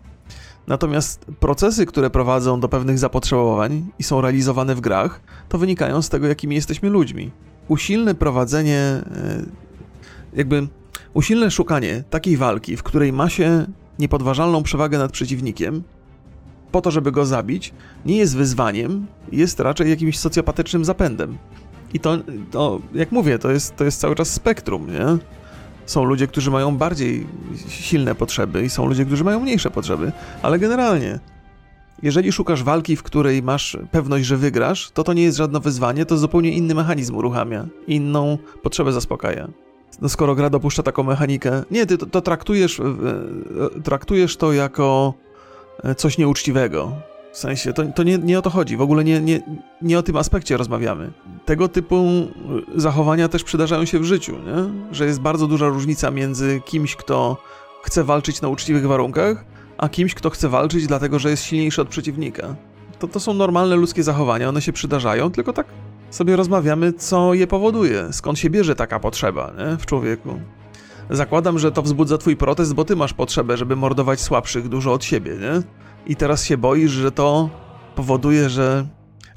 Natomiast 0.67 1.25
procesy, 1.41 1.87
które 1.87 2.11
prowadzą 2.11 2.61
do 2.61 2.69
pewnych 2.69 2.99
zapotrzebowań 2.99 3.87
i 3.99 4.03
są 4.03 4.21
realizowane 4.21 4.75
w 4.75 4.81
grach, 4.81 5.21
to 5.49 5.59
wynikają 5.59 6.03
z 6.03 6.09
tego, 6.09 6.27
jakimi 6.27 6.55
jesteśmy 6.55 6.91
ludźmi. 6.91 7.31
Usilne 7.69 8.15
prowadzenie, 8.15 8.79
e, 8.79 9.03
jakby 10.37 10.69
Usilne 11.17 11.51
szukanie 11.51 12.05
takiej 12.11 12.37
walki, 12.37 12.77
w 12.77 12.83
której 12.83 13.13
ma 13.13 13.29
się 13.29 13.67
niepodważalną 13.99 14.63
przewagę 14.63 14.99
nad 14.99 15.13
przeciwnikiem, 15.13 15.83
po 16.73 16.81
to, 16.81 16.91
żeby 16.91 17.13
go 17.13 17.27
zabić, 17.27 17.73
nie 18.07 18.17
jest 18.17 18.37
wyzwaniem, 18.37 19.07
jest 19.33 19.61
raczej 19.61 19.91
jakimś 19.91 20.19
socjopatycznym 20.19 20.85
zapędem. 20.85 21.39
I 21.95 22.01
to, 22.01 22.19
to 22.51 22.81
jak 22.95 23.13
mówię, 23.13 23.39
to 23.39 23.51
jest, 23.51 23.77
to 23.77 23.85
jest 23.85 24.01
cały 24.01 24.15
czas 24.15 24.33
spektrum, 24.33 24.93
nie? 24.93 25.07
Są 25.87 26.05
ludzie, 26.05 26.27
którzy 26.27 26.51
mają 26.51 26.77
bardziej 26.77 27.27
silne 27.69 28.15
potrzeby 28.15 28.65
i 28.65 28.71
są 28.71 28.87
ludzie, 28.87 29.05
którzy 29.05 29.25
mają 29.25 29.41
mniejsze 29.41 29.71
potrzeby, 29.71 30.13
ale 30.43 30.59
generalnie, 30.59 31.19
jeżeli 32.03 32.33
szukasz 32.33 32.63
walki, 32.63 32.97
w 32.97 33.03
której 33.03 33.43
masz 33.43 33.79
pewność, 33.91 34.27
że 34.27 34.37
wygrasz, 34.37 34.91
to 34.91 35.05
to 35.05 35.13
nie 35.13 35.23
jest 35.23 35.39
żadne 35.39 35.61
wyzwanie, 35.61 36.07
to 36.07 36.19
zupełnie 36.19 36.51
inny 36.51 36.75
mechanizm 36.75 37.17
uruchamia, 37.17 37.67
inną 37.87 38.39
potrzebę 38.63 38.93
zaspokaja 38.93 39.49
no 40.01 40.09
skoro 40.09 40.35
gra 40.35 40.51
dopuszcza 40.51 40.83
taką 40.83 41.03
mechanikę, 41.03 41.63
nie, 41.71 41.87
ty 41.87 41.99
to, 41.99 42.07
to 42.07 42.21
traktujesz, 42.21 42.81
traktujesz 43.85 44.37
to 44.37 44.53
jako 44.53 45.15
e, 45.85 45.95
coś 45.95 46.19
nieuczciwego, 46.19 46.93
W 47.33 47.39
sensie, 47.39 47.73
to, 47.73 47.85
to 47.85 48.03
nie, 48.03 48.19
nie 48.19 48.39
o 48.39 48.43
to 48.43 48.51
chodzi, 48.51 48.77
w 48.77 48.81
ogóle 48.81 49.05
nie, 49.05 49.21
nie, 49.21 49.41
nie 49.83 49.99
o 49.99 50.03
tym 50.03 50.17
aspekcie 50.17 50.57
rozmawiamy. 50.57 51.13
Tego 51.45 51.69
typu 51.69 52.05
zachowania 52.75 53.29
też 53.29 53.45
przydarzają 53.45 53.85
się 53.85 53.99
w 53.99 54.05
życiu, 54.05 54.33
nie? 54.33 54.95
że 54.95 55.07
jest 55.07 55.21
bardzo 55.21 55.47
duża 55.47 55.69
różnica 55.69 56.11
między 56.11 56.61
kimś, 56.65 56.97
kto 56.97 57.37
chce 57.83 58.05
walczyć 58.05 58.41
na 58.41 58.49
uczciwych 58.49 58.87
warunkach, 58.87 59.45
a 59.79 59.89
kimś, 59.89 60.15
kto 60.15 60.31
chce 60.31 60.49
walczyć 60.49 60.87
dlatego, 60.87 61.19
że 61.19 61.31
jest 61.31 61.45
silniejszy 61.45 61.83
od 61.83 61.89
przeciwnika. 61.89 62.55
To, 62.99 63.09
to 63.09 63.21
są 63.21 63.35
normalne 63.35 63.77
ludzkie 63.77 64.03
zachowania, 64.03 64.49
one 64.49 64.63
się 64.63 64.73
przydarzają, 64.73 65.31
tylko 65.31 65.53
tak 65.53 65.67
sobie 66.17 66.37
rozmawiamy, 66.37 66.93
co 66.93 67.35
je 67.35 67.47
powoduje, 67.47 68.09
skąd 68.13 68.39
się 68.39 68.51
bierze 68.51 68.75
taka 68.75 69.01
potrzeba 69.01 69.53
nie? 69.59 69.77
w 69.77 69.87
człowieku. 69.87 70.41
Zakładam, 71.11 71.59
że 71.59 71.73
to 71.73 71.83
wzbudza 71.83 72.19
twój 72.19 72.37
protest, 72.37 72.75
bo 72.75 72.85
ty 72.85 72.97
masz 72.97 73.13
potrzebę, 73.13 73.57
żeby 73.57 73.77
mordować 73.77 74.21
słabszych 74.21 74.69
dużo 74.69 74.93
od 74.93 75.05
siebie, 75.05 75.33
nie? 75.33 75.63
I 76.07 76.17
teraz 76.17 76.45
się 76.45 76.57
boisz, 76.57 76.91
że 76.91 77.13
to 77.13 77.51
powoduje, 77.95 78.51
że, 78.51 78.87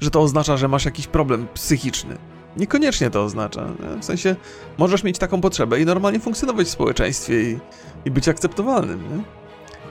że 0.00 0.10
to 0.10 0.20
oznacza, 0.20 0.56
że 0.56 0.68
masz 0.68 0.84
jakiś 0.84 1.06
problem 1.06 1.46
psychiczny. 1.54 2.16
Niekoniecznie 2.56 3.10
to 3.10 3.24
oznacza. 3.24 3.64
Nie? 3.64 4.00
W 4.00 4.04
sensie, 4.04 4.36
możesz 4.78 5.04
mieć 5.04 5.18
taką 5.18 5.40
potrzebę 5.40 5.80
i 5.80 5.86
normalnie 5.86 6.20
funkcjonować 6.20 6.66
w 6.66 6.70
społeczeństwie 6.70 7.50
i, 7.50 7.58
i 8.04 8.10
być 8.10 8.28
akceptowalnym. 8.28 9.02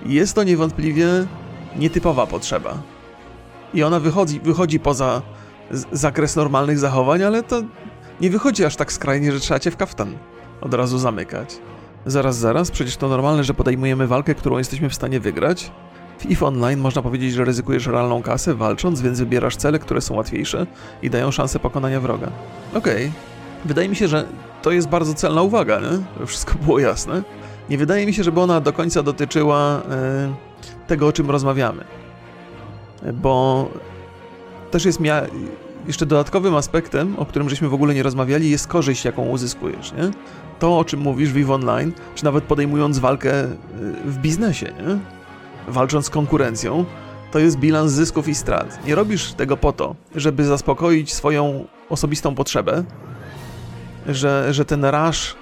Nie? 0.05 0.13
Jest 0.13 0.33
to 0.33 0.43
niewątpliwie 0.43 1.07
nietypowa 1.75 2.27
potrzeba. 2.27 2.81
I 3.73 3.83
ona 3.83 3.99
wychodzi, 3.99 4.39
wychodzi 4.39 4.79
poza 4.79 5.21
zakres 5.91 6.35
normalnych 6.35 6.79
zachowań, 6.79 7.23
ale 7.23 7.43
to 7.43 7.61
nie 8.21 8.29
wychodzi 8.29 8.65
aż 8.65 8.75
tak 8.75 8.93
skrajnie, 8.93 9.31
że 9.31 9.39
trzeba 9.39 9.59
cię 9.59 9.71
w 9.71 9.77
kaftan 9.77 10.17
od 10.61 10.73
razu 10.73 10.97
zamykać. 10.97 11.57
Zaraz, 12.05 12.37
zaraz, 12.37 12.71
przecież 12.71 12.97
to 12.97 13.07
normalne, 13.07 13.43
że 13.43 13.53
podejmujemy 13.53 14.07
walkę, 14.07 14.35
którą 14.35 14.57
jesteśmy 14.57 14.89
w 14.89 14.95
stanie 14.95 15.19
wygrać. 15.19 15.71
W 16.19 16.31
EVE 16.31 16.45
Online 16.45 16.79
można 16.79 17.01
powiedzieć, 17.01 17.33
że 17.33 17.45
ryzykujesz 17.45 17.87
realną 17.87 18.21
kasę 18.21 18.55
walcząc, 18.55 19.01
więc 19.01 19.19
wybierasz 19.19 19.55
cele, 19.55 19.79
które 19.79 20.01
są 20.01 20.15
łatwiejsze 20.15 20.67
i 21.01 21.09
dają 21.09 21.31
szansę 21.31 21.59
pokonania 21.59 21.99
wroga. 21.99 22.31
Okej. 22.73 23.07
Okay. 23.07 23.11
Wydaje 23.65 23.89
mi 23.89 23.95
się, 23.95 24.07
że 24.07 24.25
to 24.61 24.71
jest 24.71 24.87
bardzo 24.87 25.13
celna 25.13 25.41
uwaga, 25.41 25.79
nie? 25.79 26.25
Wszystko 26.25 26.53
było 26.65 26.79
jasne. 26.79 27.23
Nie 27.69 27.77
wydaje 27.77 28.05
mi 28.05 28.13
się, 28.13 28.23
żeby 28.23 28.41
ona 28.41 28.61
do 28.61 28.73
końca 28.73 29.03
dotyczyła 29.03 29.81
yy, 29.89 30.33
tego, 30.87 31.07
o 31.07 31.11
czym 31.11 31.29
rozmawiamy. 31.29 31.83
Bo 33.13 33.67
też 34.71 34.85
jest 34.85 34.99
mia 34.99 35.21
jeszcze 35.87 36.05
dodatkowym 36.05 36.55
aspektem, 36.55 37.15
o 37.17 37.25
którym 37.25 37.49
żeśmy 37.49 37.69
w 37.69 37.73
ogóle 37.73 37.93
nie 37.93 38.03
rozmawiali, 38.03 38.49
jest 38.49 38.67
korzyść, 38.67 39.05
jaką 39.05 39.25
uzyskujesz, 39.25 39.91
nie? 39.91 40.11
To, 40.59 40.79
o 40.79 40.85
czym 40.85 40.99
mówisz 40.99 41.33
w 41.33 41.51
Online, 41.51 41.91
czy 42.15 42.25
nawet 42.25 42.43
podejmując 42.43 42.99
walkę 42.99 43.43
y, 43.43 43.47
w 44.05 44.17
biznesie, 44.17 44.65
nie? 44.65 44.99
Walcząc 45.73 46.05
z 46.05 46.09
konkurencją, 46.09 46.85
to 47.31 47.39
jest 47.39 47.57
bilans 47.57 47.91
zysków 47.91 48.27
i 48.27 48.35
strat. 48.35 48.85
Nie 48.85 48.95
robisz 48.95 49.33
tego 49.33 49.57
po 49.57 49.73
to, 49.73 49.95
żeby 50.15 50.45
zaspokoić 50.45 51.13
swoją 51.13 51.65
osobistą 51.89 52.35
potrzebę, 52.35 52.83
że, 54.07 54.53
że 54.53 54.65
ten 54.65 54.85
raż 54.85 55.35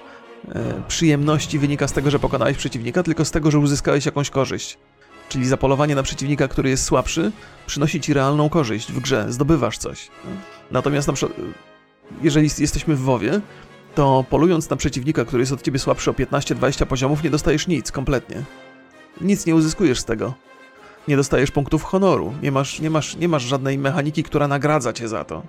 e, 0.50 0.82
przyjemności 0.88 1.60
wynika 1.60 1.88
z 1.88 1.94
tego, 1.94 2.12
że 2.12 2.20
pokonałeś 2.20 2.58
przeciwnika, 2.58 3.04
tylko 3.04 3.26
z 3.26 3.32
tego, 3.32 3.52
że 3.52 3.60
uzyskałeś 3.60 4.06
jakąś 4.06 4.30
korzyść. 4.30 4.78
Czyli 5.30 5.48
zapolowanie 5.48 5.96
na 5.96 6.04
przeciwnika, 6.04 6.48
który 6.48 6.70
jest 6.70 6.84
słabszy, 6.84 7.32
przynosi 7.68 8.02
ci 8.02 8.14
realną 8.14 8.50
korzyść 8.50 8.92
w 8.92 9.00
grze, 9.00 9.26
zdobywasz 9.30 9.78
coś. 9.78 10.10
Natomiast 10.72 11.08
na 11.08 11.14
przykład, 11.14 11.40
jeżeli 12.22 12.50
jesteśmy 12.60 12.96
w 12.96 13.02
WoWie, 13.02 13.42
to 13.96 14.26
polując 14.30 14.70
na 14.70 14.76
przeciwnika, 14.76 15.26
który 15.26 15.42
jest 15.42 15.52
od 15.52 15.62
ciebie 15.62 15.80
słabszy 15.80 16.12
o 16.12 16.14
15-20 16.14 16.86
poziomów, 16.86 17.24
nie 17.24 17.30
dostajesz 17.30 17.68
nic 17.68 17.92
kompletnie. 17.92 18.44
Nic 19.22 19.46
nie 19.46 19.56
uzyskujesz 19.56 20.00
z 20.00 20.06
tego. 20.06 20.34
Nie 21.08 21.16
dostajesz 21.16 21.52
punktów 21.52 21.84
honoru, 21.84 22.34
nie 22.42 22.52
masz, 22.52 22.80
nie 22.80 22.90
masz, 22.90 23.16
nie 23.16 23.28
masz 23.28 23.44
żadnej 23.44 23.78
mechaniki, 23.78 24.24
która 24.24 24.48
nagradza 24.48 24.94
cię 24.94 25.08
za 25.08 25.24
to. 25.24 25.44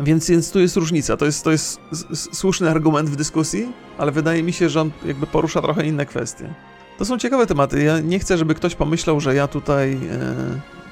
Więc, 0.00 0.30
więc 0.30 0.50
tu 0.50 0.60
jest 0.60 0.76
różnica. 0.76 1.16
To 1.16 1.24
jest, 1.24 1.44
to 1.44 1.50
jest 1.50 1.80
słuszny 2.32 2.70
argument 2.70 3.10
w 3.10 3.16
dyskusji, 3.16 3.72
ale 3.98 4.12
wydaje 4.12 4.42
mi 4.42 4.52
się, 4.52 4.68
że 4.68 4.80
on 4.80 4.90
jakby 5.06 5.26
porusza 5.26 5.62
trochę 5.62 5.86
inne 5.86 6.06
kwestie. 6.06 6.54
To 6.98 7.04
są 7.04 7.18
ciekawe 7.18 7.46
tematy. 7.46 7.82
Ja 7.82 8.00
nie 8.00 8.18
chcę, 8.18 8.38
żeby 8.38 8.54
ktoś 8.54 8.74
pomyślał, 8.74 9.20
że 9.20 9.34
ja 9.34 9.48
tutaj. 9.48 9.92
E, 9.92 9.98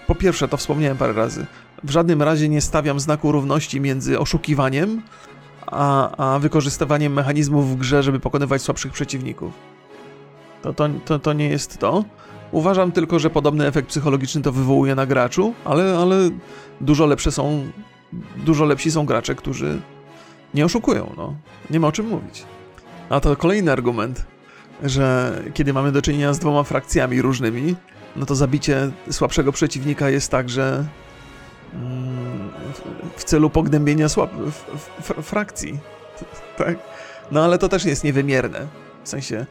po 0.06 0.14
pierwsze, 0.14 0.48
to 0.48 0.56
wspomniałem 0.56 0.96
parę 0.96 1.12
razy. 1.12 1.46
W 1.84 1.90
żadnym 1.90 2.22
razie 2.22 2.48
nie 2.48 2.60
stawiam 2.60 3.00
znaku 3.00 3.32
równości 3.32 3.80
między 3.80 4.18
oszukiwaniem 4.18 5.02
a, 5.66 6.16
a 6.16 6.38
wykorzystywaniem 6.38 7.12
mechanizmów 7.12 7.70
w 7.72 7.76
grze, 7.76 8.02
żeby 8.02 8.20
pokonywać 8.20 8.62
słabszych 8.62 8.92
przeciwników. 8.92 9.52
To, 10.62 10.74
to, 10.74 10.88
to, 11.04 11.18
to 11.18 11.32
nie 11.32 11.48
jest 11.48 11.78
to. 11.78 12.04
Uważam 12.52 12.92
tylko, 12.92 13.18
że 13.18 13.30
podobny 13.30 13.66
efekt 13.66 13.88
psychologiczny 13.88 14.42
to 14.42 14.52
wywołuje 14.52 14.94
na 14.94 15.06
graczu, 15.06 15.54
ale, 15.64 15.98
ale 15.98 16.30
dużo 16.80 17.06
lepsze 17.06 17.32
są. 17.32 17.70
Dużo 18.36 18.64
lepsi 18.64 18.90
są 18.90 19.06
gracze, 19.06 19.34
którzy 19.34 19.80
nie 20.54 20.64
oszukują, 20.64 21.12
no. 21.16 21.34
Nie 21.70 21.80
ma 21.80 21.88
o 21.88 21.92
czym 21.92 22.08
mówić. 22.08 22.44
A 23.10 23.20
to 23.20 23.36
kolejny 23.36 23.72
argument 23.72 24.26
że 24.82 25.38
kiedy 25.54 25.72
mamy 25.72 25.92
do 25.92 26.02
czynienia 26.02 26.32
z 26.34 26.38
dwoma 26.38 26.62
frakcjami 26.62 27.22
różnymi, 27.22 27.76
no 28.16 28.26
to 28.26 28.34
zabicie 28.34 28.90
słabszego 29.10 29.52
przeciwnika 29.52 30.10
jest 30.10 30.30
także 30.30 30.84
mm, 31.74 32.50
w 33.16 33.24
celu 33.24 33.50
pognębienia 33.50 34.08
słab 34.08 34.30
frakcji. 35.22 35.78
Tak? 36.56 36.78
No 37.30 37.44
ale 37.44 37.58
to 37.58 37.68
też 37.68 37.84
jest 37.84 38.04
niewymierne. 38.04 38.66
W 39.04 39.08
sensie 39.08 39.46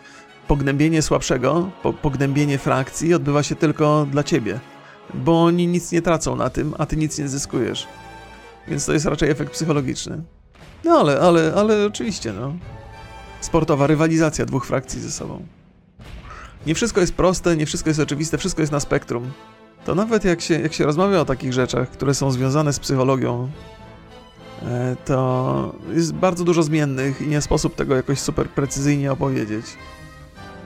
pognębienie 0.48 1.01
słabszego, 1.01 1.72
po 1.84 1.94
pognębienie 1.94 2.58
frakcji 2.58 3.13
odbywa 3.13 3.44
się 3.44 3.56
tylko 3.56 4.08
dla 4.12 4.24
ciebie, 4.24 4.60
bo 5.13 5.44
oni 5.44 5.68
nic 5.68 5.92
nie 5.92 6.01
tracą 6.01 6.36
na 6.36 6.50
tym, 6.50 6.74
a 6.77 6.86
ty 6.86 6.98
nic 6.98 7.20
nie 7.20 7.27
zyskujesz. 7.27 7.88
Więc 8.68 8.86
to 8.86 8.94
jest 8.94 9.06
raczej 9.06 9.30
efekt 9.30 9.51
psychologiczny. 9.51 10.22
No 10.84 11.00
ale, 11.00 11.20
ale, 11.20 11.53
ale 11.56 11.86
oczywiście, 11.86 12.34
no 12.34 12.53
sportowa 13.45 13.88
rywalizacja 13.88 14.45
dwóch 14.45 14.65
frakcji 14.65 15.01
ze 15.01 15.12
sobą. 15.12 15.45
Nie 16.67 16.75
wszystko 16.75 17.01
jest 17.01 17.13
proste, 17.13 17.57
nie 17.57 17.65
wszystko 17.65 17.89
jest 17.89 18.00
oczywiste, 18.00 18.38
wszystko 18.38 18.62
jest 18.62 18.71
na 18.71 18.79
spektrum. 18.79 19.31
To 19.85 19.95
nawet 19.95 20.25
jak 20.25 20.41
się, 20.41 20.59
jak 20.59 20.73
się 20.73 20.85
rozmawia 20.85 21.19
o 21.19 21.25
takich 21.25 21.53
rzeczach, 21.53 21.89
które 21.89 22.13
są 22.13 22.31
związane 22.31 22.73
z 22.73 22.79
psychologią, 22.79 23.50
e, 24.62 24.95
to 25.05 25.75
jest 25.93 26.13
bardzo 26.13 26.43
dużo 26.43 26.63
zmiennych 26.63 27.21
i 27.21 27.27
nie 27.27 27.41
sposób 27.41 27.75
tego 27.75 27.95
jakoś 27.95 28.19
super 28.19 28.50
precyzyjnie 28.50 29.12
opowiedzieć. 29.12 29.65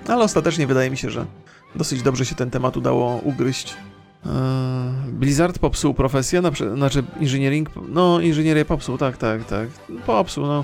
Ale 0.07 0.23
ostatecznie 0.23 0.67
wydaje 0.67 0.89
mi 0.89 0.97
się, 0.97 1.09
że 1.09 1.25
dosyć 1.75 2.01
dobrze 2.01 2.25
się 2.25 2.35
ten 2.35 2.49
temat 2.49 2.77
udało 2.77 3.19
ugryźć. 3.23 3.77
E, 4.25 4.29
Blizzard 5.07 5.59
popsuł 5.59 5.93
profesję, 5.93 6.41
znaczy 6.75 7.03
engineering, 7.19 7.69
no 7.89 8.19
inżynierię 8.19 8.65
popsuł, 8.65 8.97
tak, 8.97 9.17
tak, 9.17 9.45
tak, 9.45 9.67
popsuł, 10.05 10.45
no 10.45 10.63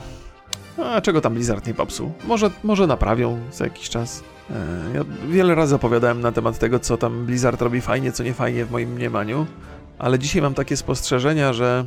a 0.77 1.01
czego 1.01 1.21
tam 1.21 1.33
Blizzard 1.33 1.67
nie 1.67 1.73
popsuł? 1.73 2.11
Może, 2.27 2.51
może 2.63 2.87
naprawią 2.87 3.39
za 3.51 3.63
jakiś 3.63 3.89
czas. 3.89 4.23
E, 4.49 4.53
ja 4.93 5.03
wiele 5.29 5.55
razy 5.55 5.75
opowiadałem 5.75 6.21
na 6.21 6.31
temat 6.31 6.59
tego, 6.59 6.79
co 6.79 6.97
tam 6.97 7.25
Blizzard 7.25 7.61
robi 7.61 7.81
fajnie, 7.81 8.11
co 8.11 8.23
nie 8.23 8.33
fajnie 8.33 8.65
w 8.65 8.71
moim 8.71 8.89
mniemaniu, 8.89 9.45
ale 9.99 10.19
dzisiaj 10.19 10.41
mam 10.41 10.53
takie 10.53 10.77
spostrzeżenia, 10.77 11.53
że... 11.53 11.85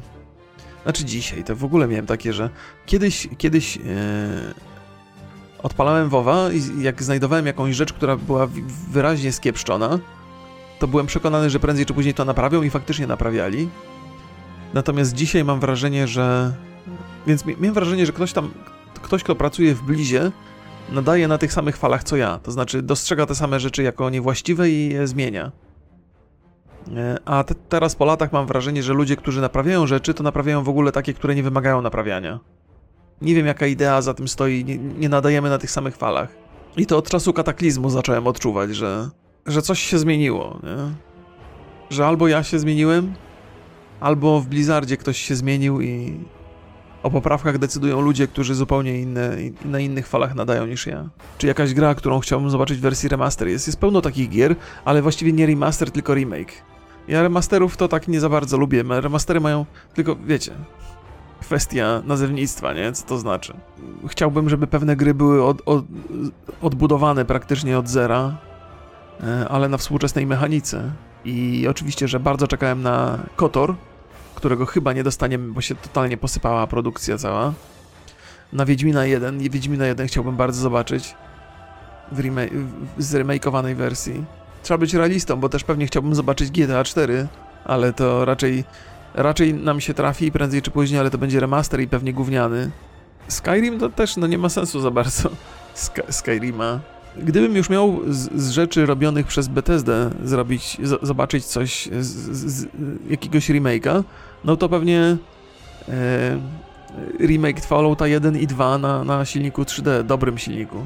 Znaczy 0.82 1.04
dzisiaj, 1.04 1.44
to 1.44 1.56
w 1.56 1.64
ogóle 1.64 1.88
miałem 1.88 2.06
takie, 2.06 2.32
że 2.32 2.50
kiedyś, 2.86 3.28
kiedyś... 3.38 3.76
Yy... 3.76 3.82
Odpalałem 5.62 6.08
WoWa 6.08 6.52
i 6.52 6.82
jak 6.82 7.02
znajdowałem 7.02 7.46
jakąś 7.46 7.74
rzecz, 7.76 7.92
która 7.92 8.16
była 8.16 8.48
wyraźnie 8.90 9.32
skiepszczona, 9.32 9.98
to 10.78 10.88
byłem 10.88 11.06
przekonany, 11.06 11.50
że 11.50 11.60
prędzej 11.60 11.86
czy 11.86 11.94
później 11.94 12.14
to 12.14 12.24
naprawią 12.24 12.62
i 12.62 12.70
faktycznie 12.70 13.06
naprawiali. 13.06 13.68
Natomiast 14.74 15.14
dzisiaj 15.14 15.44
mam 15.44 15.60
wrażenie, 15.60 16.08
że... 16.08 16.52
Więc 17.26 17.44
miałem 17.46 17.74
wrażenie, 17.74 18.06
że 18.06 18.12
ktoś 18.12 18.32
tam, 18.32 18.50
ktoś, 19.00 19.22
kto 19.22 19.34
pracuje 19.34 19.74
w 19.74 19.82
Blizie, 19.82 20.32
nadaje 20.92 21.28
na 21.28 21.38
tych 21.38 21.52
samych 21.52 21.76
falach 21.76 22.04
co 22.04 22.16
ja. 22.16 22.38
To 22.38 22.52
znaczy 22.52 22.82
dostrzega 22.82 23.26
te 23.26 23.34
same 23.34 23.60
rzeczy 23.60 23.82
jako 23.82 24.10
niewłaściwe 24.10 24.70
i 24.70 24.88
je 24.88 25.06
zmienia. 25.06 25.52
E, 26.96 27.18
a 27.24 27.44
te, 27.44 27.54
teraz 27.54 27.94
po 27.94 28.04
latach 28.04 28.32
mam 28.32 28.46
wrażenie, 28.46 28.82
że 28.82 28.92
ludzie, 28.92 29.16
którzy 29.16 29.40
naprawiają 29.40 29.86
rzeczy, 29.86 30.14
to 30.14 30.22
naprawiają 30.22 30.64
w 30.64 30.68
ogóle 30.68 30.92
takie, 30.92 31.14
które 31.14 31.34
nie 31.34 31.42
wymagają 31.42 31.82
naprawiania. 31.82 32.40
Nie 33.20 33.34
wiem, 33.34 33.46
jaka 33.46 33.66
idea 33.66 34.02
za 34.02 34.14
tym 34.14 34.28
stoi, 34.28 34.64
nie, 34.64 34.78
nie 34.78 35.08
nadajemy 35.08 35.50
na 35.50 35.58
tych 35.58 35.70
samych 35.70 35.96
falach. 35.96 36.28
I 36.76 36.86
to 36.86 36.98
od 36.98 37.10
czasu 37.10 37.32
kataklizmu 37.32 37.90
zacząłem 37.90 38.26
odczuwać, 38.26 38.76
że, 38.76 39.10
że 39.46 39.62
coś 39.62 39.80
się 39.80 39.98
zmieniło, 39.98 40.60
nie? 40.62 40.76
Że 41.90 42.06
albo 42.06 42.28
ja 42.28 42.42
się 42.42 42.58
zmieniłem, 42.58 43.14
albo 44.00 44.40
w 44.40 44.46
Blizzardzie 44.46 44.96
ktoś 44.96 45.18
się 45.18 45.36
zmienił 45.36 45.80
i, 45.80 46.20
o 47.02 47.10
poprawkach 47.10 47.58
decydują 47.58 48.00
ludzie, 48.00 48.26
którzy 48.26 48.54
zupełnie 48.54 49.00
inne, 49.00 49.36
na 49.64 49.80
innych 49.80 50.06
falach 50.06 50.34
nadają 50.34 50.66
niż 50.66 50.86
ja. 50.86 51.08
Czy 51.38 51.46
jakaś 51.46 51.74
gra, 51.74 51.94
którą 51.94 52.20
chciałbym 52.20 52.50
zobaczyć 52.50 52.78
w 52.78 52.80
wersji 52.80 53.08
remaster 53.08 53.48
jest? 53.48 53.66
Jest 53.66 53.80
pełno 53.80 54.00
takich 54.00 54.28
gier, 54.28 54.56
ale 54.84 55.02
właściwie 55.02 55.32
nie 55.32 55.46
remaster, 55.46 55.90
tylko 55.90 56.14
remake. 56.14 56.52
Ja 57.08 57.22
remasterów 57.22 57.76
to 57.76 57.88
tak 57.88 58.08
nie 58.08 58.20
za 58.20 58.28
bardzo 58.28 58.56
lubię. 58.58 58.84
Remastery 58.88 59.40
mają 59.40 59.66
tylko, 59.94 60.16
wiecie, 60.16 60.52
kwestia 61.40 62.02
nazewnictwa, 62.06 62.72
nie? 62.72 62.92
Co 62.92 63.06
to 63.06 63.18
znaczy? 63.18 63.54
Chciałbym, 64.08 64.48
żeby 64.48 64.66
pewne 64.66 64.96
gry 64.96 65.14
były 65.14 65.44
od, 65.44 65.62
od, 65.66 65.84
odbudowane 66.62 67.24
praktycznie 67.24 67.78
od 67.78 67.88
zera, 67.88 68.36
e, 69.20 69.48
ale 69.48 69.68
na 69.68 69.76
współczesnej 69.76 70.26
mechanice. 70.26 70.92
I 71.24 71.66
oczywiście, 71.70 72.08
że 72.08 72.20
bardzo 72.20 72.46
czekałem 72.48 72.82
na 72.82 73.18
Kotor, 73.36 73.74
którego 74.36 74.66
chyba 74.66 74.92
nie 74.92 75.04
dostaniemy, 75.04 75.52
bo 75.52 75.60
się 75.60 75.74
totalnie 75.74 76.16
posypała 76.16 76.66
produkcja 76.66 77.18
cała. 77.18 77.52
Na 78.52 78.64
Wiedźmina 78.64 79.06
1 79.06 79.40
i 79.40 79.50
Wiedźmina 79.50 79.86
1 79.86 80.06
chciałbym 80.06 80.36
bardzo 80.36 80.60
zobaczyć 80.60 81.14
w 82.12 82.22
w 82.96 83.02
zremakeowanej 83.02 83.74
wersji. 83.74 84.24
Trzeba 84.62 84.78
być 84.78 84.94
realistą, 84.94 85.36
bo 85.36 85.48
też 85.48 85.64
pewnie 85.64 85.86
chciałbym 85.86 86.14
zobaczyć 86.14 86.50
GTA 86.50 86.84
4, 86.84 87.26
ale 87.64 87.92
to 87.92 88.24
raczej, 88.24 88.64
raczej 89.14 89.54
nam 89.54 89.80
się 89.80 89.94
trafi 89.94 90.32
prędzej 90.32 90.62
czy 90.62 90.70
później, 90.70 91.00
ale 91.00 91.10
to 91.10 91.18
będzie 91.18 91.40
remaster 91.40 91.80
i 91.80 91.88
pewnie 91.88 92.12
gówniany. 92.12 92.70
Skyrim 93.28 93.78
to 93.78 93.88
też 93.88 94.16
no 94.16 94.26
nie 94.26 94.38
ma 94.38 94.48
sensu 94.48 94.80
za 94.80 94.90
bardzo. 94.90 95.30
Sky, 95.74 96.02
Skyrima. 96.10 96.80
Gdybym 97.22 97.56
już 97.56 97.70
miał 97.70 98.00
z, 98.08 98.42
z, 98.42 98.50
rzeczy 98.50 98.86
robionych 98.86 99.26
przez 99.26 99.48
Bethesdę 99.48 100.10
zrobić, 100.24 100.78
z, 100.82 101.06
zobaczyć 101.06 101.44
coś 101.44 101.88
z, 102.00 102.06
z 102.06 102.66
jakiegoś 103.10 103.50
remake'a, 103.50 104.02
no 104.44 104.56
to 104.56 104.68
pewnie 104.68 105.16
e, 105.88 106.40
remake 107.20 107.60
Fallouta 107.60 108.06
1 108.06 108.36
i 108.36 108.46
2 108.46 108.78
na, 108.78 109.04
na 109.04 109.24
silniku 109.24 109.62
3D, 109.62 110.02
dobrym 110.02 110.38
silniku. 110.38 110.76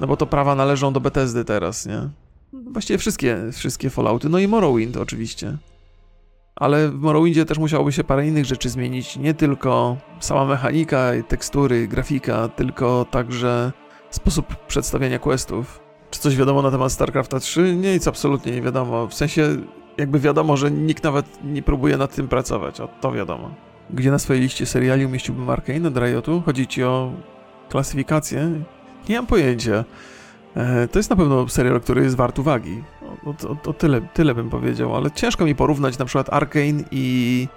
No 0.00 0.06
bo 0.06 0.16
to 0.16 0.26
prawa 0.26 0.54
należą 0.54 0.92
do 0.92 1.00
Bethesdy 1.00 1.44
teraz, 1.44 1.86
nie? 1.86 2.08
Właściwie 2.52 2.98
wszystkie, 2.98 3.38
wszystkie 3.52 3.90
Fallouty, 3.90 4.28
no 4.28 4.38
i 4.38 4.48
Morrowind 4.48 4.96
oczywiście. 4.96 5.56
Ale 6.56 6.88
w 6.88 6.94
Morrowindzie 6.94 7.44
też 7.44 7.58
musiałoby 7.58 7.92
się 7.92 8.04
parę 8.04 8.28
innych 8.28 8.44
rzeczy 8.44 8.68
zmienić, 8.68 9.16
nie 9.16 9.34
tylko 9.34 9.96
sama 10.20 10.44
mechanika, 10.44 11.10
tekstury, 11.28 11.88
grafika, 11.88 12.48
tylko 12.48 13.06
także 13.10 13.72
sposób 14.16 14.56
przedstawiania 14.66 15.18
questów. 15.18 15.80
Czy 16.10 16.20
coś 16.20 16.36
wiadomo 16.36 16.62
na 16.62 16.70
temat 16.70 16.92
StarCrafta 16.92 17.40
3? 17.40 17.76
Nic 17.76 18.08
absolutnie 18.08 18.52
nie 18.52 18.62
wiadomo. 18.62 19.06
W 19.06 19.14
sensie, 19.14 19.56
jakby 19.98 20.20
wiadomo, 20.20 20.56
że 20.56 20.70
nikt 20.70 21.04
nawet 21.04 21.26
nie 21.44 21.62
próbuje 21.62 21.96
nad 21.96 22.14
tym 22.14 22.28
pracować. 22.28 22.80
O, 22.80 22.88
to 23.00 23.12
wiadomo. 23.12 23.50
Gdzie 23.90 24.10
na 24.10 24.18
swojej 24.18 24.42
liście 24.42 24.66
seriali 24.66 25.06
umieściłbym 25.06 25.50
Arkane 25.50 25.88
od 25.88 25.96
Riotu? 25.96 26.42
Chodzi 26.46 26.66
ci 26.66 26.84
o 26.84 27.12
klasyfikację? 27.68 28.50
Nie 29.08 29.16
mam 29.16 29.26
pojęcia. 29.26 29.84
E, 30.56 30.88
to 30.88 30.98
jest 30.98 31.10
na 31.10 31.16
pewno 31.16 31.48
serial, 31.48 31.80
który 31.80 32.02
jest 32.02 32.16
wart 32.16 32.38
uwagi. 32.38 32.82
O, 33.26 33.48
o, 33.48 33.70
o, 33.70 33.72
tyle, 33.72 34.00
tyle 34.00 34.34
bym 34.34 34.50
powiedział, 34.50 34.96
ale 34.96 35.10
ciężko 35.10 35.44
mi 35.44 35.54
porównać 35.54 35.98
na 35.98 36.04
przykład 36.04 36.32
Arkane 36.32 36.84
i 36.90 37.48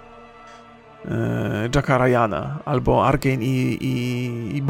e, 1.04 1.68
Jacka 1.74 1.98
Ryana, 1.98 2.58
albo 2.64 3.06
Arkane 3.06 3.44
i, 3.44 3.78
i, 3.80 4.56
i 4.56 4.62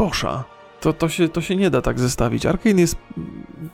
to, 0.81 0.93
to, 0.93 1.09
się, 1.09 1.29
to 1.29 1.41
się 1.41 1.57
nie 1.57 1.71
da 1.71 1.83
tak 1.83 2.01
zestawić. 2.01 2.47
Arkane 2.47 2.81
jest 2.81 2.97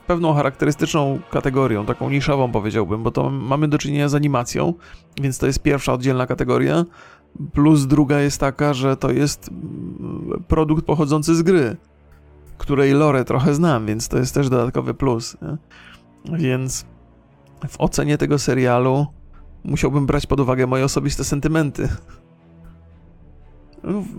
pewną 0.07 0.35
charakterystyczną 0.35 1.19
kategorią, 1.31 1.87
taką 1.87 2.11
niszową 2.11 2.53
powiedziałbym, 2.53 3.03
bo 3.03 3.11
to 3.11 3.31
mamy 3.31 3.69
do 3.69 3.79
czynienia 3.79 4.09
z 4.09 4.15
animacją, 4.15 4.75
więc 5.21 5.39
to 5.39 5.47
jest 5.47 5.63
pierwsza 5.63 5.93
oddzielna 5.93 6.27
kategoria, 6.27 6.85
plus 7.53 7.87
druga 7.87 8.21
jest 8.21 8.41
taka, 8.41 8.75
że 8.75 8.97
to 8.97 9.11
jest 9.11 9.49
mm, 9.49 10.45
produkt 10.49 10.85
pochodzący 10.85 11.35
z 11.35 11.43
gry, 11.43 11.77
której 12.59 12.93
lore 12.93 13.25
trochę 13.25 13.55
znam, 13.55 13.87
więc 13.87 14.09
to 14.09 14.19
jest 14.19 14.35
też 14.35 14.49
dodatkowy 14.49 14.95
plus. 14.95 15.37
Nie? 15.43 16.39
Więc 16.39 16.87
w 17.69 17.81
ocenie 17.81 18.19
tego 18.19 18.39
serialu 18.39 19.07
musiałbym 19.65 20.07
brać 20.07 20.27
pod 20.27 20.41
uwagę 20.41 20.67
moje 20.67 20.85
osobiste 20.85 21.25
sentymenty. 21.25 21.89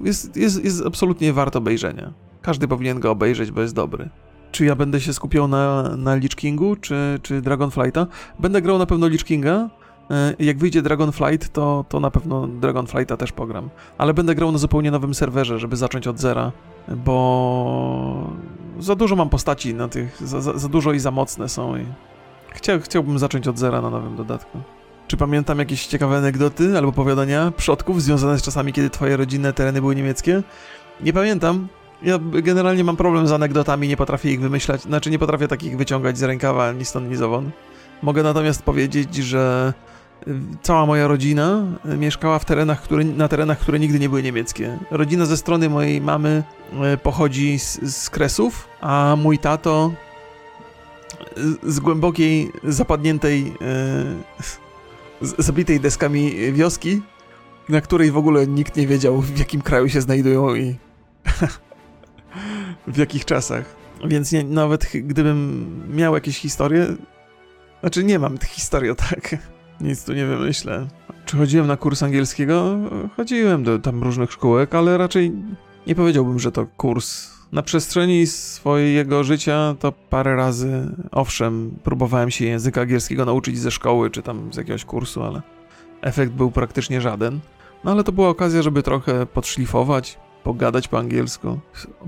Jest, 0.04 0.38
jest, 0.38 0.64
jest 0.64 0.86
absolutnie 0.86 1.34
wart 1.34 1.56
obejrzenia. 1.56 2.14
Każdy 2.44 2.68
powinien 2.68 3.00
go 3.00 3.12
obejrzeć, 3.12 3.52
bo 3.52 3.62
jest 3.62 3.76
dobry. 3.76 4.10
Czy 4.52 4.66
ja 4.66 4.76
będę 4.76 5.02
się 5.02 5.14
skupiał 5.14 5.48
na, 5.48 5.84
na 5.98 6.16
Lich 6.16 6.36
Kingu, 6.36 6.76
czy, 6.76 7.20
czy 7.22 7.42
Dragonflighta? 7.42 8.08
Będę 8.40 8.62
grał 8.62 8.78
na 8.78 8.86
pewno 8.86 9.08
Lich 9.08 9.24
Kinga. 9.24 9.70
E, 10.12 10.34
jak 10.40 10.58
wyjdzie 10.58 10.82
Dragonflight, 10.82 11.54
to, 11.54 11.86
to 11.90 12.00
na 12.00 12.12
pewno 12.12 12.48
Dragonflighta 12.48 13.18
też 13.18 13.32
pogram. 13.32 13.70
Ale 13.98 14.14
będę 14.14 14.36
grał 14.36 14.52
na 14.52 14.58
zupełnie 14.58 14.92
nowym 14.92 15.14
serwerze, 15.14 15.60
żeby 15.60 15.76
zacząć 15.76 16.08
od 16.08 16.20
zera, 16.20 16.52
bo 17.06 18.30
za 18.80 18.96
dużo 18.96 19.16
mam 19.16 19.30
postaci 19.30 19.74
na 19.74 19.88
tych, 19.88 20.28
za, 20.28 20.42
za, 20.42 20.58
za 20.58 20.70
dużo 20.70 20.94
i 20.94 21.00
za 21.00 21.12
mocne 21.12 21.50
są 21.50 21.78
i 21.78 21.86
Chcia, 22.54 22.80
chciałbym 22.80 23.20
zacząć 23.20 23.48
od 23.48 23.60
zera 23.60 23.82
na 23.82 23.90
nowym 23.90 24.16
dodatku. 24.16 24.58
Czy 25.08 25.18
pamiętam 25.18 25.60
jakieś 25.60 25.88
ciekawe 25.88 26.18
anegdoty 26.18 26.78
albo 26.78 26.92
powiadania 26.92 27.52
przodków 27.58 28.02
związane 28.02 28.40
z 28.40 28.42
czasami, 28.42 28.74
kiedy 28.74 28.90
twoje 28.90 29.18
rodzinne 29.18 29.54
tereny 29.54 29.82
były 29.82 29.96
niemieckie? 29.96 30.44
Nie 31.02 31.14
pamiętam, 31.14 31.68
ja 32.04 32.20
generalnie 32.20 32.84
mam 32.84 32.96
problem 32.96 33.28
z 33.28 33.32
anegdotami, 33.32 33.88
nie 33.88 33.98
potrafię 33.98 34.32
ich 34.32 34.42
wymyślać, 34.42 34.82
znaczy 34.82 35.12
nie 35.12 35.20
potrafię 35.20 35.48
takich 35.48 35.78
wyciągać 35.78 36.18
z 36.18 36.24
rękawa 36.24 36.72
ni 36.72 36.86
stąd, 36.86 37.10
ni 37.10 37.16
zowąd. 37.16 37.50
Mogę 38.02 38.24
natomiast 38.24 38.64
powiedzieć, 38.64 39.16
że 39.16 39.74
y, 40.28 40.32
cała 40.62 40.86
moja 40.86 41.08
rodzina 41.08 41.64
y, 41.94 41.98
mieszkała 41.98 42.40
w 42.40 42.46
terenach, 42.46 42.82
które, 42.82 43.04
na 43.04 43.28
terenach, 43.28 43.60
które 43.60 43.80
nigdy 43.80 44.00
nie 44.00 44.10
były 44.10 44.24
niemieckie. 44.24 44.78
Rodzina 44.92 45.26
ze 45.26 45.38
strony 45.38 45.70
mojej 45.70 46.02
mamy 46.02 46.44
y, 46.94 46.98
pochodzi 46.98 47.60
z, 47.60 47.96
z 47.96 48.10
Kresów, 48.10 48.68
a 48.82 49.16
mój 49.24 49.40
tato 49.40 49.92
z 51.64 51.80
głębokiej, 51.80 52.52
zapadniętej, 52.64 53.54
zabitej 55.22 55.80
deskami 55.80 56.52
wioski, 56.54 57.02
na 57.70 57.82
której 57.82 58.12
w 58.12 58.18
ogóle 58.18 58.48
nikt 58.48 58.76
nie 58.76 58.88
wiedział, 58.88 59.22
w 59.22 59.40
jakim 59.40 59.62
kraju 59.62 59.90
się 59.90 60.02
znajdują 60.02 60.56
i 60.56 60.76
w 62.88 62.98
jakich 62.98 63.26
czasach. 63.26 63.76
Więc 64.08 64.32
nie, 64.32 64.44
nawet 64.44 64.92
gdybym 64.94 65.66
miał 65.96 66.14
jakieś 66.14 66.38
historie, 66.38 66.88
znaczy 67.80 68.04
nie 68.04 68.20
mam 68.20 68.38
tych 68.38 68.50
historii, 68.50 68.96
tak. 68.96 69.36
Nic 69.82 70.06
tu 70.06 70.14
nie 70.14 70.26
wymyślę. 70.26 70.88
Czy 71.26 71.38
chodziłem 71.38 71.68
na 71.68 71.78
kurs 71.78 72.04
angielskiego? 72.04 72.78
Chodziłem 73.18 73.64
do 73.64 73.80
tam 73.80 74.04
różnych 74.04 74.32
szkółek, 74.32 74.76
ale 74.76 74.98
raczej 74.98 75.32
nie 75.88 75.96
powiedziałbym, 75.96 76.40
że 76.40 76.52
to 76.52 76.66
kurs. 76.78 77.34
Na 77.52 77.62
przestrzeni 77.62 78.28
swojego 78.28 79.24
życia 79.24 79.76
to 79.80 79.92
parę 79.92 80.36
razy, 80.36 80.96
owszem, 81.12 81.72
próbowałem 81.84 82.32
się 82.32 82.46
języka 82.46 82.82
angielskiego 82.82 83.26
nauczyć 83.26 83.60
ze 83.60 83.72
szkoły 83.72 84.10
czy 84.10 84.22
tam 84.22 84.54
z 84.54 84.58
jakiegoś 84.58 84.86
kursu, 84.86 85.24
ale 85.24 85.42
efekt 86.02 86.32
był 86.32 86.52
praktycznie 86.52 87.02
żaden. 87.02 87.40
No 87.84 87.92
ale 87.92 88.04
to 88.04 88.12
była 88.12 88.30
okazja, 88.30 88.62
żeby 88.62 88.84
trochę 88.84 89.26
podszlifować, 89.26 90.20
pogadać 90.44 90.88
po 90.88 91.00
angielsku. 91.00 91.60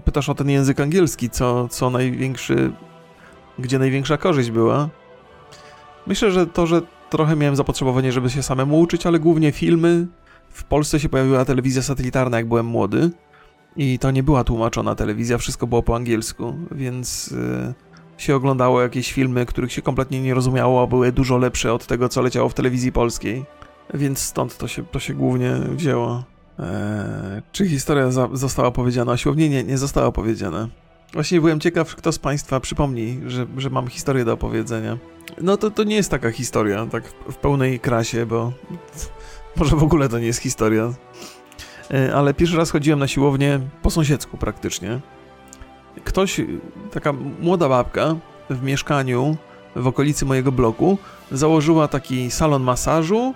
Pytasz 0.06 0.30
o 0.30 0.36
ten 0.36 0.50
język 0.50 0.80
angielski, 0.80 1.30
co, 1.30 1.68
co 1.68 1.90
największy, 1.90 2.72
gdzie 3.60 3.80
największa 3.80 4.18
korzyść 4.18 4.52
była. 4.52 4.90
Myślę, 6.08 6.32
że 6.32 6.48
to, 6.48 6.68
że 6.68 6.82
trochę 7.10 7.36
miałem 7.36 7.56
zapotrzebowanie, 7.56 8.12
żeby 8.12 8.30
się 8.30 8.44
samemu 8.44 8.80
uczyć, 8.80 9.06
ale 9.06 9.20
głównie 9.20 9.52
filmy. 9.52 10.08
W 10.50 10.64
Polsce 10.64 11.00
się 11.00 11.10
pojawiła 11.10 11.46
telewizja 11.46 11.82
satelitarna, 11.82 12.38
jak 12.38 12.48
byłem 12.48 12.66
młody. 12.66 13.12
I 13.78 14.00
to 14.00 14.12
nie 14.12 14.24
była 14.24 14.44
tłumaczona 14.44 14.96
telewizja, 14.96 15.38
wszystko 15.38 15.68
było 15.68 15.84
po 15.84 15.96
angielsku, 15.96 16.56
więc 16.72 17.32
yy, 17.32 17.74
się 18.18 18.36
oglądało 18.36 18.82
jakieś 18.82 19.14
filmy, 19.14 19.46
których 19.46 19.72
się 19.72 19.82
kompletnie 19.82 20.22
nie 20.22 20.34
rozumiało, 20.34 20.84
a 20.84 20.88
były 20.88 21.12
dużo 21.12 21.38
lepsze 21.38 21.74
od 21.74 21.86
tego, 21.86 22.10
co 22.10 22.22
leciało 22.22 22.50
w 22.50 22.54
telewizji 22.54 22.92
polskiej. 22.92 23.46
Więc 23.94 24.20
stąd 24.20 24.58
to 24.58 24.68
się, 24.68 24.86
to 24.86 25.00
się 25.00 25.14
głównie 25.14 25.52
wzięło. 25.70 26.24
Eee, 26.60 27.42
czy 27.52 27.70
historia 27.70 28.12
za, 28.12 28.30
została 28.34 28.72
powiedziana 28.72 29.12
o 29.12 29.18
siłowni? 29.18 29.50
Nie, 29.50 29.64
nie 29.64 29.78
została 29.78 30.12
powiedziana. 30.12 30.70
Właśnie 31.14 31.42
byłem 31.42 31.60
ciekaw, 31.60 31.96
kto 31.96 32.12
z 32.12 32.20
Państwa 32.20 32.60
przypomni, 32.60 33.22
że, 33.28 33.46
że 33.58 33.70
mam 33.70 33.88
historię 33.88 34.26
do 34.26 34.34
opowiedzenia. 34.34 34.98
No 35.42 35.58
to, 35.58 35.72
to 35.72 35.84
nie 35.84 35.96
jest 35.96 36.12
taka 36.12 36.32
historia, 36.32 36.86
tak 36.86 37.04
w, 37.32 37.36
pełnej 37.36 37.80
krasie, 37.80 38.26
bo 38.26 38.52
może 39.58 39.76
w 39.76 39.84
ogóle 39.84 40.10
to 40.10 40.20
nie 40.20 40.26
jest 40.26 40.40
historia. 40.40 40.94
Eee, 41.92 42.12
ale 42.12 42.34
pierwszy 42.34 42.58
raz 42.58 42.72
chodziłem 42.72 43.00
na 43.00 43.08
siłownię 43.08 43.60
po 43.82 43.90
sąsiedzku 43.90 44.38
praktycznie. 44.38 45.00
Ktoś, 46.04 46.42
taka 46.92 47.14
młoda 47.42 47.70
babka 47.70 48.16
w 48.50 48.64
mieszkaniu 48.64 49.38
w 49.76 49.88
okolicy 49.88 50.26
mojego 50.26 50.52
bloku 50.52 50.98
założyła 51.32 51.88
taki 51.88 52.32
salon 52.32 52.64
masażu 52.64 53.34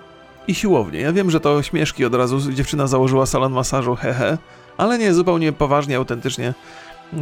i 0.50 0.54
siłownię. 0.54 1.00
Ja 1.00 1.12
wiem, 1.12 1.30
że 1.30 1.40
to 1.40 1.62
śmieszki 1.62 2.04
od 2.04 2.14
razu, 2.14 2.52
dziewczyna 2.52 2.86
założyła 2.86 3.26
salon 3.26 3.52
masażu, 3.52 3.96
hehe, 3.96 4.38
ale 4.76 4.98
nie, 4.98 5.14
zupełnie 5.14 5.52
poważnie, 5.52 5.96
autentycznie. 5.96 6.54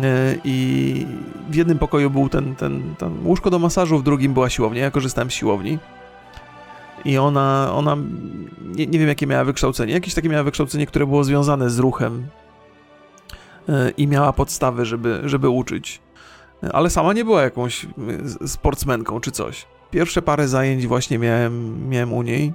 E, 0.02 0.34
I 0.44 1.06
w 1.50 1.54
jednym 1.54 1.78
pokoju 1.78 2.10
był 2.10 2.28
ten, 2.28 2.54
ten, 2.54 2.94
ten 2.98 3.26
łóżko 3.26 3.50
do 3.50 3.58
masażu, 3.58 3.98
w 3.98 4.02
drugim 4.02 4.34
była 4.34 4.50
siłownia. 4.50 4.82
Ja 4.82 4.90
korzystałem 4.90 5.30
z 5.30 5.34
siłowni. 5.34 5.78
I 7.04 7.18
ona, 7.18 7.70
ona 7.72 7.96
nie, 8.64 8.86
nie 8.86 8.98
wiem 8.98 9.08
jakie 9.08 9.26
miała 9.26 9.44
wykształcenie, 9.44 9.92
jakieś 9.92 10.14
takie 10.14 10.28
miała 10.28 10.42
wykształcenie, 10.42 10.86
które 10.86 11.06
było 11.06 11.24
związane 11.24 11.70
z 11.70 11.78
ruchem 11.78 12.26
e, 13.68 13.90
i 13.90 14.06
miała 14.06 14.32
podstawy, 14.32 14.84
żeby, 14.84 15.20
żeby 15.24 15.48
uczyć. 15.48 16.00
Ale 16.72 16.90
sama 16.90 17.12
nie 17.12 17.24
była 17.24 17.42
jakąś 17.42 17.86
sportsmenką 18.46 19.20
czy 19.20 19.30
coś. 19.30 19.66
Pierwsze 19.90 20.22
parę 20.22 20.48
zajęć 20.48 20.86
właśnie 20.86 21.18
miałem, 21.18 21.88
miałem 21.88 22.12
u 22.12 22.22
niej 22.22 22.52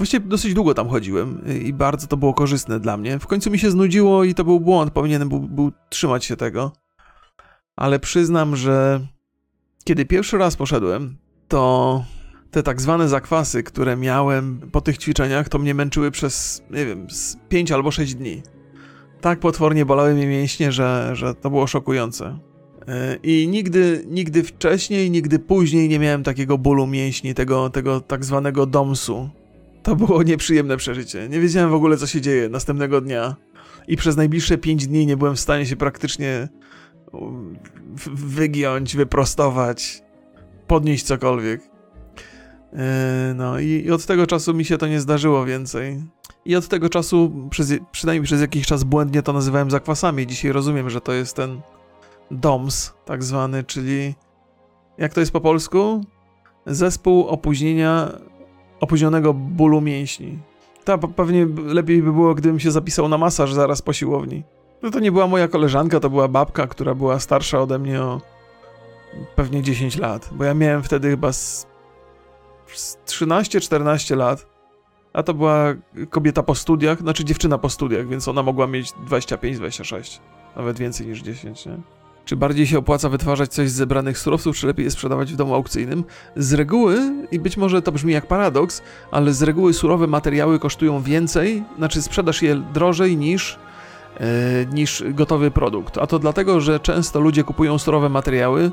Właściwie 0.00 0.26
dosyć 0.26 0.54
długo 0.54 0.74
tam 0.74 0.88
chodziłem 0.88 1.44
i 1.64 1.72
bardzo 1.72 2.06
to 2.06 2.16
było 2.16 2.34
korzystne 2.34 2.80
dla 2.80 2.96
mnie. 2.96 3.18
W 3.18 3.26
końcu 3.26 3.50
mi 3.50 3.58
się 3.58 3.70
znudziło 3.70 4.24
i 4.24 4.34
to 4.34 4.44
był 4.44 4.60
błąd, 4.60 4.92
powinienem 4.92 5.28
był, 5.28 5.40
był 5.40 5.72
trzymać 5.88 6.24
się 6.24 6.36
tego. 6.36 6.72
Ale 7.76 7.98
przyznam, 7.98 8.56
że 8.56 9.00
kiedy 9.84 10.04
pierwszy 10.06 10.38
raz 10.38 10.56
poszedłem, 10.56 11.16
to 11.48 12.04
te 12.50 12.62
tak 12.62 12.80
zwane 12.80 13.08
zakwasy, 13.08 13.62
które 13.62 13.96
miałem 13.96 14.60
po 14.72 14.80
tych 14.80 14.98
ćwiczeniach, 14.98 15.48
to 15.48 15.58
mnie 15.58 15.74
męczyły 15.74 16.10
przez, 16.10 16.62
nie 16.70 16.86
wiem, 16.86 17.06
5 17.48 17.72
albo 17.72 17.90
6 17.90 18.14
dni. 18.14 18.42
Tak 19.20 19.40
potwornie 19.40 19.86
bolały 19.86 20.14
mnie 20.14 20.26
mięśnie, 20.26 20.72
że, 20.72 21.10
że 21.12 21.34
to 21.34 21.50
było 21.50 21.66
szokujące. 21.66 22.38
E, 22.88 23.16
I 23.22 23.48
nigdy, 23.48 24.04
nigdy 24.08 24.42
wcześniej, 24.42 25.10
nigdy 25.10 25.38
później 25.38 25.88
nie 25.88 25.98
miałem 25.98 26.22
takiego 26.22 26.58
bólu 26.58 26.86
mięśni, 26.86 27.34
tego, 27.34 27.70
tego 27.70 28.00
tak 28.00 28.24
zwanego 28.24 28.66
domsu. 28.66 29.30
To 29.82 29.96
było 29.96 30.22
nieprzyjemne 30.22 30.76
przeżycie. 30.76 31.28
Nie 31.28 31.40
wiedziałem 31.40 31.70
w 31.70 31.74
ogóle, 31.74 31.96
co 31.96 32.06
się 32.06 32.20
dzieje 32.20 32.48
następnego 32.48 33.00
dnia. 33.00 33.36
I 33.88 33.96
przez 33.96 34.16
najbliższe 34.16 34.58
5 34.58 34.86
dni 34.86 35.06
nie 35.06 35.16
byłem 35.16 35.36
w 35.36 35.40
stanie 35.40 35.66
się 35.66 35.76
praktycznie 35.76 36.48
wygiąć, 38.14 38.96
wyprostować, 38.96 40.02
podnieść 40.66 41.04
cokolwiek. 41.04 41.60
E, 42.72 43.34
no 43.36 43.58
i 43.58 43.90
od 43.90 44.06
tego 44.06 44.26
czasu 44.26 44.54
mi 44.54 44.64
się 44.64 44.78
to 44.78 44.86
nie 44.86 45.00
zdarzyło 45.00 45.44
więcej. 45.44 46.02
I 46.44 46.56
od 46.56 46.68
tego 46.68 46.88
czasu, 46.88 47.48
przez, 47.50 47.72
przynajmniej 47.92 48.24
przez 48.24 48.40
jakiś 48.40 48.66
czas 48.66 48.84
błędnie 48.84 49.22
to 49.22 49.32
nazywałem 49.32 49.70
zakwasami. 49.70 50.26
Dzisiaj 50.26 50.52
rozumiem, 50.52 50.90
że 50.90 51.00
to 51.00 51.12
jest 51.12 51.36
ten 51.36 51.60
DOMS, 52.30 52.92
tak 53.04 53.24
zwany, 53.24 53.64
czyli 53.64 54.14
jak 54.98 55.14
to 55.14 55.20
jest 55.20 55.32
po 55.32 55.40
polsku? 55.40 56.04
Zespół 56.66 57.26
opóźnienia, 57.26 58.12
opóźnionego 58.80 59.34
bólu 59.34 59.80
mięśni. 59.80 60.38
Ta 60.84 60.98
pewnie 60.98 61.46
lepiej 61.66 62.02
by 62.02 62.12
było, 62.12 62.34
gdybym 62.34 62.60
się 62.60 62.70
zapisał 62.70 63.08
na 63.08 63.18
masaż 63.18 63.52
zaraz 63.52 63.82
po 63.82 63.92
siłowni. 63.92 64.42
No 64.82 64.90
to 64.90 65.00
nie 65.00 65.12
była 65.12 65.26
moja 65.26 65.48
koleżanka, 65.48 66.00
to 66.00 66.10
była 66.10 66.28
babka, 66.28 66.66
która 66.66 66.94
była 66.94 67.20
starsza 67.20 67.60
ode 67.60 67.78
mnie 67.78 68.02
o 68.02 68.20
pewnie 69.36 69.62
10 69.62 69.96
lat, 69.96 70.30
bo 70.32 70.44
ja 70.44 70.54
miałem 70.54 70.82
wtedy 70.82 71.10
chyba 71.10 71.32
z 71.32 71.66
13-14 73.06 74.16
lat, 74.16 74.46
a 75.12 75.22
to 75.22 75.34
była 75.34 75.74
kobieta 76.10 76.42
po 76.42 76.54
studiach, 76.54 77.00
znaczy 77.00 77.24
dziewczyna 77.24 77.58
po 77.58 77.68
studiach, 77.68 78.08
więc 78.08 78.28
ona 78.28 78.42
mogła 78.42 78.66
mieć 78.66 78.92
25-26, 78.92 80.20
nawet 80.56 80.78
więcej 80.78 81.06
niż 81.06 81.22
10, 81.22 81.66
nie? 81.66 81.99
Czy 82.24 82.36
bardziej 82.36 82.66
się 82.66 82.78
opłaca 82.78 83.08
wytwarzać 83.08 83.52
coś 83.52 83.70
z 83.70 83.74
zebranych 83.74 84.18
surowców, 84.18 84.56
czy 84.56 84.66
lepiej 84.66 84.84
je 84.84 84.90
sprzedawać 84.90 85.32
w 85.32 85.36
domu 85.36 85.54
aukcyjnym? 85.54 86.04
Z 86.36 86.52
reguły, 86.52 87.12
i 87.32 87.38
być 87.38 87.56
może 87.56 87.82
to 87.82 87.92
brzmi 87.92 88.12
jak 88.12 88.26
paradoks, 88.26 88.82
ale 89.10 89.32
z 89.32 89.42
reguły 89.42 89.74
surowe 89.74 90.06
materiały 90.06 90.58
kosztują 90.58 91.02
więcej, 91.02 91.64
znaczy 91.78 92.02
sprzedasz 92.02 92.42
je 92.42 92.56
drożej 92.74 93.16
niż, 93.16 93.58
yy, 94.20 94.26
niż 94.72 95.04
gotowy 95.08 95.50
produkt. 95.50 95.98
A 95.98 96.06
to 96.06 96.18
dlatego, 96.18 96.60
że 96.60 96.80
często 96.80 97.20
ludzie 97.20 97.44
kupują 97.44 97.78
surowe 97.78 98.08
materiały, 98.08 98.70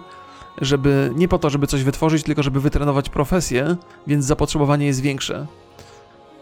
żeby 0.62 1.12
nie 1.16 1.28
po 1.28 1.40
to, 1.40 1.50
żeby 1.50 1.68
coś 1.68 1.84
wytworzyć, 1.84 2.24
tylko 2.24 2.44
żeby 2.44 2.60
wytrenować 2.60 3.10
profesję, 3.10 3.76
więc 4.08 4.26
zapotrzebowanie 4.26 4.86
jest 4.86 5.02
większe. 5.02 5.48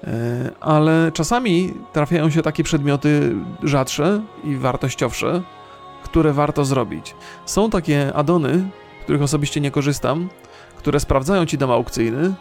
E, 0.04 0.52
ale 0.62 1.12
czasami 1.14 1.74
trafiają 1.94 2.30
się 2.30 2.42
takie 2.42 2.64
przedmioty 2.64 3.36
rzadsze 3.64 4.22
i 4.44 4.56
wartościowsze, 4.56 5.44
które 6.16 6.34
warto 6.34 6.66
zrobić. 6.66 7.16
Są 7.46 7.70
takie 7.70 8.14
adony, 8.14 8.70
których 9.04 9.22
osobiście 9.22 9.62
nie 9.62 9.72
korzystam, 9.72 10.30
które 10.78 11.00
sprawdzają 11.00 11.46
ci 11.46 11.58
dom 11.58 11.72
aukcyjny 11.72 12.34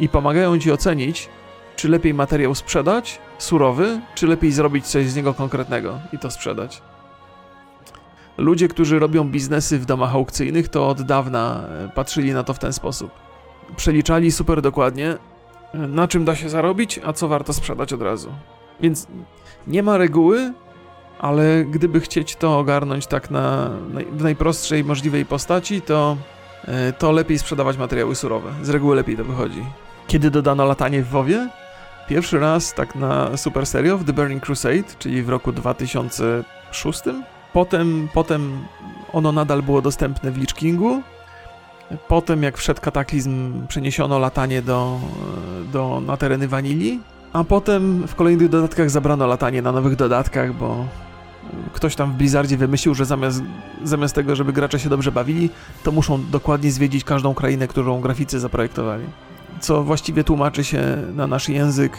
i 0.00 0.08
pomagają 0.08 0.58
ci 0.58 0.72
ocenić, 0.72 1.28
czy 1.76 1.88
lepiej 1.88 2.14
materiał 2.14 2.54
sprzedać, 2.54 3.18
surowy, 3.38 4.00
czy 4.14 4.26
lepiej 4.26 4.52
zrobić 4.52 4.86
coś 4.86 5.06
z 5.06 5.16
niego 5.16 5.34
konkretnego 5.34 5.98
i 6.12 6.18
to 6.18 6.30
sprzedać. 6.30 6.82
Ludzie, 8.38 8.68
którzy 8.68 8.98
robią 8.98 9.24
biznesy 9.24 9.78
w 9.78 9.86
domach 9.86 10.14
aukcyjnych, 10.14 10.68
to 10.68 10.88
od 10.88 11.02
dawna 11.02 11.64
e, 11.68 11.88
patrzyli 11.88 12.32
na 12.32 12.44
to 12.44 12.54
w 12.54 12.58
ten 12.58 12.72
sposób. 12.72 13.10
Przeliczali 13.76 14.32
super 14.32 14.62
dokładnie, 14.62 15.16
e, 15.74 15.78
na 15.78 16.08
czym 16.08 16.24
da 16.24 16.36
się 16.36 16.48
zarobić, 16.48 17.00
a 17.04 17.12
co 17.12 17.28
warto 17.28 17.52
sprzedać 17.52 17.92
od 17.92 18.02
razu. 18.02 18.32
Więc 18.80 19.06
nie 19.66 19.82
ma 19.82 19.96
reguły, 19.96 20.52
ale 21.18 21.64
gdyby 21.64 22.00
chcieć 22.00 22.36
to 22.36 22.58
ogarnąć 22.58 23.06
tak 23.06 23.30
na, 23.30 23.70
w 24.12 24.22
najprostszej 24.22 24.84
możliwej 24.84 25.24
postaci, 25.24 25.82
to, 25.82 26.16
e, 26.64 26.92
to 26.92 27.12
lepiej 27.12 27.38
sprzedawać 27.38 27.76
materiały 27.76 28.14
surowe. 28.14 28.52
Z 28.62 28.68
reguły 28.68 28.96
lepiej 28.96 29.16
to 29.16 29.24
wychodzi. 29.24 29.64
Kiedy 30.06 30.30
dodano 30.30 30.64
latanie 30.64 31.02
w 31.02 31.08
WoWie? 31.08 31.48
Pierwszy 32.08 32.38
raz 32.38 32.74
tak 32.74 32.94
na 32.94 33.36
super 33.36 33.66
serio 33.66 33.98
w 33.98 34.04
The 34.04 34.12
Burning 34.12 34.46
Crusade, 34.46 34.84
czyli 34.98 35.22
w 35.22 35.28
roku 35.28 35.52
2006 35.52 37.02
Potem, 37.52 38.08
potem 38.14 38.66
ono 39.12 39.32
nadal 39.32 39.62
było 39.62 39.82
dostępne 39.82 40.30
w 40.30 40.38
Lich 40.38 40.54
Kingu. 40.54 41.02
Potem, 42.08 42.42
jak 42.42 42.56
wszedł 42.56 42.80
kataklizm, 42.80 43.66
przeniesiono 43.66 44.18
latanie 44.18 44.62
do, 44.62 44.98
do, 45.72 46.00
na 46.00 46.16
tereny 46.16 46.48
wanilii. 46.48 47.00
A 47.32 47.44
potem 47.44 48.06
w 48.06 48.14
kolejnych 48.14 48.48
dodatkach 48.48 48.90
zabrano 48.90 49.26
latanie 49.26 49.62
na 49.62 49.72
nowych 49.72 49.96
dodatkach, 49.96 50.52
bo 50.52 50.86
ktoś 51.72 51.96
tam 51.96 52.12
w 52.12 52.16
Blizzardzie 52.16 52.56
wymyślił, 52.56 52.94
że 52.94 53.04
zamiast, 53.04 53.42
zamiast 53.84 54.14
tego, 54.14 54.36
żeby 54.36 54.52
gracze 54.52 54.78
się 54.78 54.88
dobrze 54.88 55.12
bawili, 55.12 55.50
to 55.82 55.92
muszą 55.92 56.30
dokładnie 56.30 56.72
zwiedzić 56.72 57.04
każdą 57.04 57.34
krainę, 57.34 57.68
którą 57.68 58.00
graficy 58.00 58.40
zaprojektowali. 58.40 59.04
Co 59.60 59.84
właściwie 59.84 60.24
tłumaczy 60.24 60.64
się 60.64 60.82
na 61.14 61.26
nasz 61.26 61.48
język. 61.48 61.98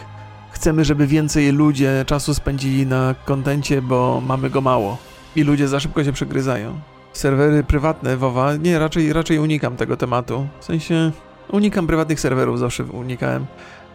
Chcemy, 0.51 0.85
żeby 0.85 1.07
więcej 1.07 1.51
ludzie 1.51 2.03
czasu 2.07 2.33
spędzili 2.33 2.85
na 2.85 3.15
kontencie, 3.25 3.81
bo 3.81 4.21
mamy 4.27 4.49
go 4.49 4.61
mało 4.61 4.97
i 5.35 5.43
ludzie 5.43 5.67
za 5.67 5.79
szybko 5.79 6.03
się 6.03 6.11
przegryzają. 6.11 6.79
Serwery 7.13 7.63
prywatne 7.63 8.17
WoWa, 8.17 8.55
nie, 8.55 8.79
raczej, 8.79 9.13
raczej 9.13 9.39
unikam 9.39 9.75
tego 9.75 9.97
tematu. 9.97 10.47
W 10.59 10.65
sensie, 10.65 11.11
unikam 11.51 11.87
prywatnych 11.87 12.19
serwerów, 12.19 12.59
zawsze 12.59 12.83
unikałem. 12.83 13.45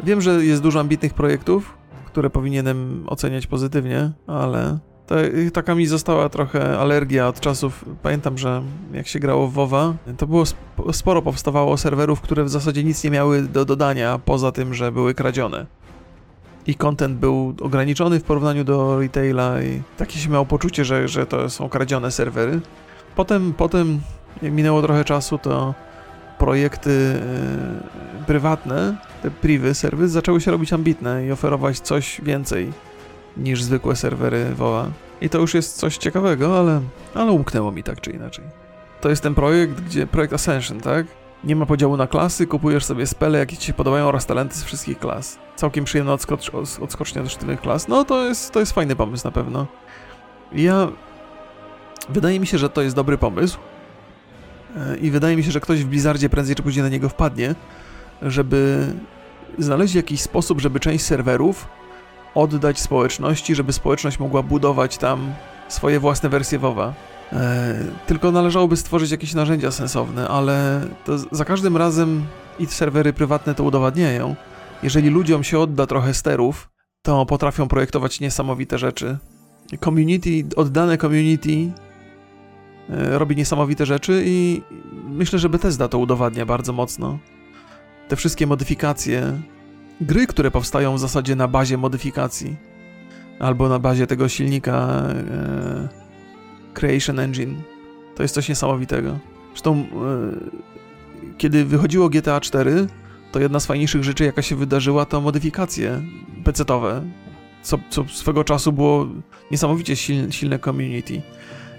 Wiem, 0.02 0.20
że 0.20 0.44
jest 0.44 0.62
dużo 0.62 0.80
ambitnych 0.80 1.14
projektów, 1.14 1.74
które 2.06 2.30
powinienem 2.30 3.04
oceniać 3.06 3.46
pozytywnie, 3.46 4.10
ale 4.26 4.78
to, 5.06 5.14
taka 5.52 5.74
mi 5.74 5.86
została 5.86 6.28
trochę 6.28 6.78
alergia 6.78 7.28
od 7.28 7.40
czasów. 7.40 7.84
Pamiętam, 8.02 8.38
że 8.38 8.62
jak 8.92 9.06
się 9.06 9.18
grało 9.18 9.48
w 9.48 9.52
WoWa, 9.52 9.94
to 10.18 10.26
było 10.26 10.44
sporo 10.92 11.22
powstawało 11.22 11.76
serwerów, 11.76 12.20
które 12.20 12.44
w 12.44 12.48
zasadzie 12.48 12.84
nic 12.84 13.04
nie 13.04 13.10
miały 13.10 13.42
do 13.42 13.64
dodania, 13.64 14.20
poza 14.24 14.52
tym, 14.52 14.74
że 14.74 14.92
były 14.92 15.14
kradzione 15.14 15.66
i 16.66 16.74
content 16.74 17.18
był 17.18 17.54
ograniczony 17.60 18.20
w 18.20 18.22
porównaniu 18.22 18.64
do 18.64 19.00
retaila 19.00 19.62
i 19.62 19.82
takie 19.96 20.18
się 20.18 20.30
miało 20.30 20.46
poczucie, 20.46 20.84
że, 20.84 21.08
że 21.08 21.26
to 21.26 21.50
są 21.50 21.68
kradzione 21.68 22.10
serwery. 22.10 22.60
Potem, 23.16 23.52
potem 23.52 24.00
minęło 24.42 24.82
trochę 24.82 25.04
czasu, 25.04 25.38
to 25.38 25.74
projekty 26.38 27.20
yy, 28.18 28.24
prywatne, 28.26 28.96
te 29.22 29.30
privy 29.30 29.74
serwy 29.74 30.08
zaczęły 30.08 30.40
się 30.40 30.50
robić 30.50 30.72
ambitne 30.72 31.26
i 31.26 31.32
oferować 31.32 31.80
coś 31.80 32.20
więcej 32.24 32.72
niż 33.36 33.62
zwykłe 33.62 33.96
serwery 33.96 34.54
WoA. 34.54 34.90
I 35.20 35.28
to 35.28 35.38
już 35.38 35.54
jest 35.54 35.76
coś 35.76 35.96
ciekawego, 35.96 36.58
ale, 36.58 36.80
ale 37.14 37.32
umknęło 37.32 37.72
mi 37.72 37.82
tak 37.82 38.00
czy 38.00 38.10
inaczej. 38.10 38.44
To 39.00 39.10
jest 39.10 39.22
ten 39.22 39.34
projekt, 39.34 39.80
gdzie 39.80 40.06
projekt 40.06 40.32
Ascension, 40.32 40.80
tak? 40.80 41.06
Nie 41.44 41.56
ma 41.56 41.66
podziału 41.66 41.96
na 41.96 42.06
klasy, 42.06 42.46
kupujesz 42.46 42.84
sobie 42.84 43.06
spele, 43.06 43.38
jakie 43.38 43.56
ci 43.56 43.66
się 43.66 43.72
podobają 43.72 44.06
oraz 44.06 44.26
talenty 44.26 44.54
z 44.56 44.64
wszystkich 44.64 44.98
klas. 44.98 45.38
Całkiem 45.56 45.84
przyjemna 45.84 46.12
odskocz 46.12 46.50
odskocznia 46.80 47.22
do 47.22 47.28
sztywnych 47.28 47.60
klas. 47.60 47.88
No 47.88 48.04
to 48.04 48.24
jest, 48.24 48.52
to 48.52 48.60
jest 48.60 48.72
fajny 48.72 48.96
pomysł 48.96 49.24
na 49.24 49.30
pewno. 49.30 49.66
Ja... 50.52 50.88
Wydaje 52.08 52.40
mi 52.40 52.46
się, 52.46 52.58
że 52.58 52.70
to 52.70 52.82
jest 52.82 52.96
dobry 52.96 53.18
pomysł. 53.18 53.58
E, 54.76 54.96
I 54.96 55.10
wydaje 55.10 55.36
mi 55.36 55.44
się, 55.44 55.50
że 55.50 55.60
ktoś 55.60 55.84
w 55.84 55.86
Blizzardzie 55.86 56.28
prędzej 56.28 56.56
czy 56.56 56.62
później 56.62 56.82
na 56.82 56.88
niego 56.88 57.08
wpadnie, 57.08 57.54
żeby 58.22 58.86
znaleźć 59.58 59.94
jakiś 59.94 60.20
sposób, 60.20 60.60
żeby 60.60 60.80
część 60.80 61.04
serwerów 61.04 61.68
oddać 62.34 62.80
społeczności, 62.80 63.54
żeby 63.54 63.72
społeczność 63.72 64.18
mogła 64.18 64.42
budować 64.42 64.98
tam 64.98 65.34
swoje 65.68 66.00
własne 66.00 66.28
wersje 66.28 66.58
WoWa. 66.58 66.94
E, 67.32 67.74
tylko 68.06 68.32
należałoby 68.32 68.76
stworzyć 68.76 69.10
jakieś 69.10 69.34
narzędzia 69.34 69.70
sensowne, 69.70 70.28
ale 70.28 70.80
za 71.32 71.44
każdym 71.44 71.76
razem 71.76 72.26
i 72.58 72.66
serwery 72.66 73.12
prywatne 73.12 73.54
to 73.54 73.64
udowadniają. 73.64 74.36
Jeżeli 74.82 75.10
ludziom 75.10 75.44
się 75.44 75.58
odda 75.58 75.86
trochę 75.86 76.14
sterów, 76.14 76.70
to 77.02 77.26
potrafią 77.26 77.68
projektować 77.68 78.20
niesamowite 78.20 78.78
rzeczy. 78.78 79.18
Community, 79.84 80.30
oddane 80.56 80.98
community 80.98 81.72
e, 82.90 83.18
robi 83.18 83.36
niesamowite 83.36 83.86
rzeczy 83.86 84.22
i 84.26 84.62
myślę, 85.08 85.38
że 85.38 85.48
Bethesda 85.48 85.88
to 85.88 85.98
udowadnia 85.98 86.46
bardzo 86.46 86.72
mocno. 86.72 87.18
Te 88.08 88.16
wszystkie 88.16 88.46
modyfikacje, 88.46 89.40
gry, 90.00 90.26
które 90.26 90.50
powstają 90.50 90.94
w 90.94 91.00
zasadzie 91.00 91.36
na 91.36 91.48
bazie 91.48 91.76
modyfikacji, 91.76 92.56
albo 93.38 93.68
na 93.68 93.78
bazie 93.78 94.06
tego 94.06 94.28
silnika 94.28 95.02
e, 95.08 95.88
Creation 96.74 97.18
Engine. 97.18 97.54
To 98.14 98.22
jest 98.22 98.34
coś 98.34 98.48
niesamowitego. 98.48 99.18
Zresztą, 99.50 99.76
yy, 99.76 100.50
kiedy 101.38 101.64
wychodziło 101.64 102.08
GTA 102.08 102.40
4, 102.40 102.86
to 103.32 103.40
jedna 103.40 103.60
z 103.60 103.66
fajniejszych 103.66 104.04
rzeczy, 104.04 104.24
jaka 104.24 104.42
się 104.42 104.56
wydarzyła, 104.56 105.04
to 105.04 105.20
modyfikacje 105.20 106.02
PC-owe, 106.44 107.02
co, 107.62 107.78
co 107.90 108.04
swego 108.08 108.44
czasu 108.44 108.72
było 108.72 109.06
niesamowicie 109.50 109.96
silne, 109.96 110.32
silne 110.32 110.58
community. 110.58 111.22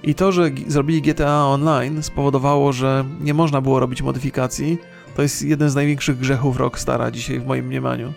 I 0.04 0.16
to, 0.16 0.32
że 0.32 0.52
zrobili 0.68 1.02
GTA 1.02 1.46
Online 1.46 2.04
spowodowało, 2.04 2.74
że 2.74 3.06
nie 3.22 3.34
można 3.34 3.62
było 3.62 3.80
robić 3.80 4.02
modyfikacji, 4.02 4.78
To 5.16 5.22
jest 5.22 5.42
jeden 5.42 5.70
z 5.70 5.76
największych 5.76 6.18
grzechów 6.18 6.58
Rockstara 6.58 7.12
dzisiaj 7.12 7.40
w 7.40 7.46
moim 7.46 7.66
mniemaniu. 7.66 8.14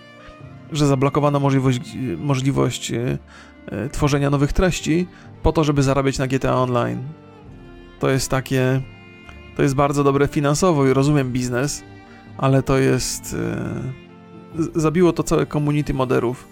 Że 0.73 0.87
zablokowano 0.87 1.41
możliwość, 1.41 1.81
możliwość 2.19 2.93
e, 2.93 3.19
e, 3.67 3.89
tworzenia 3.89 4.31
nowych 4.31 4.53
treści 4.53 5.07
po 5.43 5.53
to, 5.53 5.65
żeby 5.65 5.83
zarabiać 5.83 6.19
na 6.19 6.27
GTA 6.27 6.55
Online. 6.55 7.03
To 7.99 8.11
jest 8.11 8.31
takie. 8.31 8.81
To 9.57 9.63
jest 9.63 9.75
bardzo 9.75 10.05
dobre 10.05 10.29
finansowo 10.29 10.87
i 10.87 10.93
rozumiem 10.93 11.33
biznes, 11.33 11.83
ale 12.39 12.63
to 12.63 12.79
jest. 12.79 13.37
E, 13.39 14.81
zabiło 14.81 15.13
to 15.13 15.23
całe 15.23 15.47
community 15.47 15.95
moderów. 15.95 16.49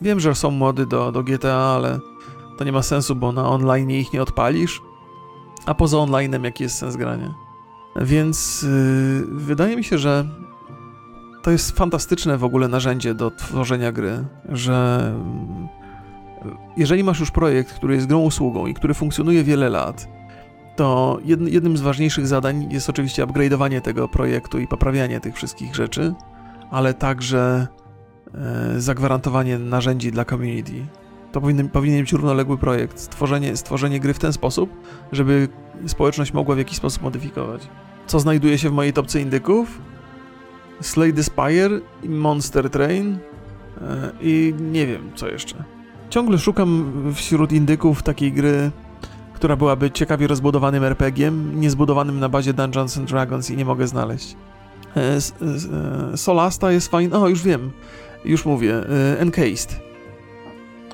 Wiem, 0.00 0.20
że 0.20 0.34
są 0.34 0.50
mody 0.50 0.86
do, 0.86 1.12
do 1.12 1.22
GTA, 1.22 1.56
ale 1.56 1.98
to 2.58 2.64
nie 2.64 2.72
ma 2.72 2.82
sensu, 2.82 3.14
bo 3.14 3.32
na 3.32 3.48
online 3.48 3.90
ich 3.90 4.12
nie 4.12 4.22
odpalisz, 4.22 4.82
a 5.66 5.74
poza 5.74 5.98
onlinem 5.98 6.44
jaki 6.44 6.62
jest 6.62 6.78
sens 6.78 6.96
grania. 6.96 7.49
Więc 7.96 8.62
yy, 8.62 9.26
wydaje 9.26 9.76
mi 9.76 9.84
się, 9.84 9.98
że 9.98 10.26
to 11.42 11.50
jest 11.50 11.76
fantastyczne 11.76 12.38
w 12.38 12.44
ogóle 12.44 12.68
narzędzie 12.68 13.14
do 13.14 13.30
tworzenia 13.30 13.92
gry, 13.92 14.24
że 14.48 15.12
yy, 16.44 16.50
jeżeli 16.76 17.04
masz 17.04 17.20
już 17.20 17.30
projekt, 17.30 17.72
który 17.72 17.94
jest 17.94 18.06
grą 18.06 18.18
usługą 18.18 18.66
i 18.66 18.74
który 18.74 18.94
funkcjonuje 18.94 19.44
wiele 19.44 19.68
lat, 19.68 20.08
to 20.76 21.18
jednym 21.46 21.76
z 21.76 21.80
ważniejszych 21.80 22.26
zadań 22.26 22.72
jest 22.72 22.90
oczywiście 22.90 23.26
upgrade'owanie 23.26 23.80
tego 23.80 24.08
projektu 24.08 24.58
i 24.58 24.66
poprawianie 24.66 25.20
tych 25.20 25.34
wszystkich 25.34 25.74
rzeczy, 25.74 26.14
ale 26.70 26.94
także 26.94 27.66
yy, 28.74 28.80
zagwarantowanie 28.80 29.58
narzędzi 29.58 30.12
dla 30.12 30.24
community. 30.24 30.86
To 31.32 31.40
powinien, 31.40 31.68
powinien 31.68 32.00
być 32.00 32.12
równoległy 32.12 32.58
projekt. 32.58 32.98
Stworzenie, 32.98 33.56
stworzenie 33.56 34.00
gry 34.00 34.14
w 34.14 34.18
ten 34.18 34.32
sposób, 34.32 34.70
żeby 35.12 35.48
społeczność 35.86 36.32
mogła 36.32 36.54
w 36.54 36.58
jakiś 36.58 36.76
sposób 36.76 37.02
modyfikować. 37.02 37.68
Co 38.06 38.20
znajduje 38.20 38.58
się 38.58 38.70
w 38.70 38.72
mojej 38.72 38.92
topce 38.92 39.20
indyków? 39.20 39.78
Slay 40.80 41.12
the 41.12 41.22
Spire 41.22 41.80
i 42.02 42.08
Monster 42.08 42.70
Train 42.70 43.18
e, 43.80 44.10
i 44.20 44.54
nie 44.60 44.86
wiem 44.86 45.10
co 45.14 45.28
jeszcze. 45.28 45.64
Ciągle 46.10 46.38
szukam 46.38 46.92
wśród 47.14 47.52
indyków 47.52 48.02
takiej 48.02 48.32
gry, 48.32 48.70
która 49.34 49.56
byłaby 49.56 49.90
ciekawie 49.90 50.26
rozbudowanym 50.26 50.84
RPG-iem, 50.84 51.60
niezbudowanym 51.60 52.20
na 52.20 52.28
bazie 52.28 52.52
Dungeons 52.52 52.98
and 52.98 53.08
Dragons 53.08 53.50
i 53.50 53.56
nie 53.56 53.64
mogę 53.64 53.86
znaleźć. 53.86 54.36
E, 54.96 55.16
e, 56.12 56.16
Solasta 56.16 56.72
jest 56.72 56.88
fajna. 56.88 57.18
O, 57.18 57.28
już 57.28 57.42
wiem. 57.42 57.70
Już 58.24 58.44
mówię. 58.44 58.74
Encased 59.18 59.89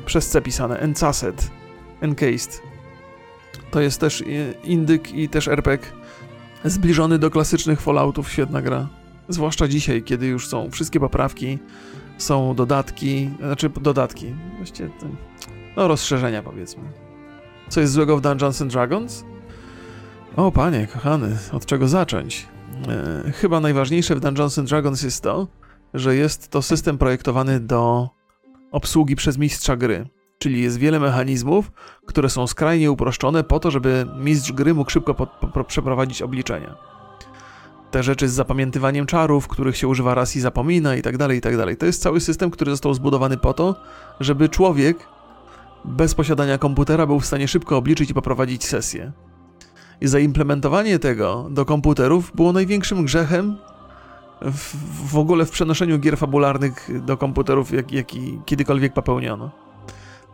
przez 0.07 0.29
C 0.29 0.42
pisane, 0.42 0.79
Encased, 0.79 1.51
Encased. 2.01 2.62
To 3.71 3.81
jest 3.81 4.01
też 4.01 4.25
indyk 4.64 5.12
i 5.14 5.29
też 5.29 5.49
RPG 5.49 5.88
zbliżony 6.64 7.19
do 7.19 7.31
klasycznych 7.31 7.81
Falloutów, 7.81 8.31
świetna 8.31 8.62
gra. 8.62 8.88
Zwłaszcza 9.29 9.69
dzisiaj, 9.69 10.03
kiedy 10.03 10.27
już 10.27 10.49
są 10.49 10.71
wszystkie 10.71 11.01
poprawki, 11.01 11.59
są 12.19 12.55
dodatki, 12.55 13.31
znaczy 13.38 13.71
dodatki, 13.81 14.35
właściwie 14.57 14.90
no 15.77 15.88
rozszerzenia 15.88 16.42
powiedzmy. 16.42 16.83
Co 17.69 17.81
jest 17.81 17.92
złego 17.92 18.16
w 18.16 18.21
Dungeons 18.21 18.62
and 18.62 18.73
Dragons? 18.73 19.25
O 20.37 20.53
panie, 20.53 20.87
kochany, 20.87 21.38
od 21.53 21.66
czego 21.66 21.88
zacząć? 21.88 22.47
E, 22.88 23.33
chyba 23.33 23.61
najważniejsze 23.61 24.16
w 24.16 24.21
Dungeons 24.21 24.59
and 24.59 24.69
Dragons 24.69 25.03
jest 25.03 25.23
to, 25.23 25.49
że 25.95 26.16
jest 26.16 26.49
to 26.49 26.62
system 26.62 26.99
projektowany 26.99 27.61
do 27.61 28.15
obsługi 28.77 29.17
przez 29.17 29.39
mistrza 29.39 29.77
gry. 29.77 30.09
Czyli 30.39 30.62
jest 30.62 30.79
wiele 30.79 31.01
mechanizmów, 31.01 31.73
które 32.07 32.31
są 32.31 32.47
skrajnie 32.47 32.91
uproszczone 32.91 33.45
po 33.45 33.61
to, 33.61 33.71
żeby 33.71 34.07
mistrz 34.19 34.53
gry 34.53 34.75
mógł 34.75 34.91
szybko 34.91 35.15
po, 35.15 35.27
po, 35.27 35.65
przeprowadzić 35.65 36.23
obliczenia. 36.23 36.77
Te 37.91 38.03
rzeczy 38.03 38.29
z 38.29 38.33
zapamiętywaniem 38.33 39.07
czarów, 39.07 39.49
których 39.49 39.77
się 39.77 39.89
używa 39.89 40.15
raz 40.15 40.37
i 40.37 40.41
zapomina 40.41 40.97
i 40.97 41.03
tak 41.03 41.17
dalej, 41.17 41.39
i 41.39 41.41
tak 41.41 41.57
dalej. 41.57 41.77
To 41.77 41.87
jest 41.87 42.03
cały 42.03 42.21
system, 42.21 42.51
który 42.51 42.71
został 42.71 42.95
zbudowany 42.95 43.37
po 43.37 43.55
to, 43.55 43.75
żeby 44.21 44.49
człowiek 44.49 45.09
bez 45.85 46.15
posiadania 46.15 46.59
komputera 46.59 47.07
był 47.07 47.21
w 47.21 47.27
stanie 47.27 47.49
szybko 47.49 47.77
obliczyć 47.77 48.11
i 48.11 48.15
poprowadzić 48.15 48.65
sesję. 48.65 49.12
I 50.01 50.07
zaimplementowanie 50.07 50.99
tego 50.99 51.49
do 51.51 51.65
komputerów 51.65 52.33
było 52.35 52.53
największym 52.53 53.05
grzechem, 53.05 53.57
w, 54.42 54.77
w 55.12 55.18
ogóle 55.18 55.46
w 55.46 55.51
przenoszeniu 55.51 55.99
gier 55.99 56.18
fabularnych 56.18 57.05
do 57.05 57.16
komputerów, 57.16 57.72
jak, 57.72 57.92
jaki 57.92 58.40
kiedykolwiek 58.46 58.92
popełniono. 58.92 59.51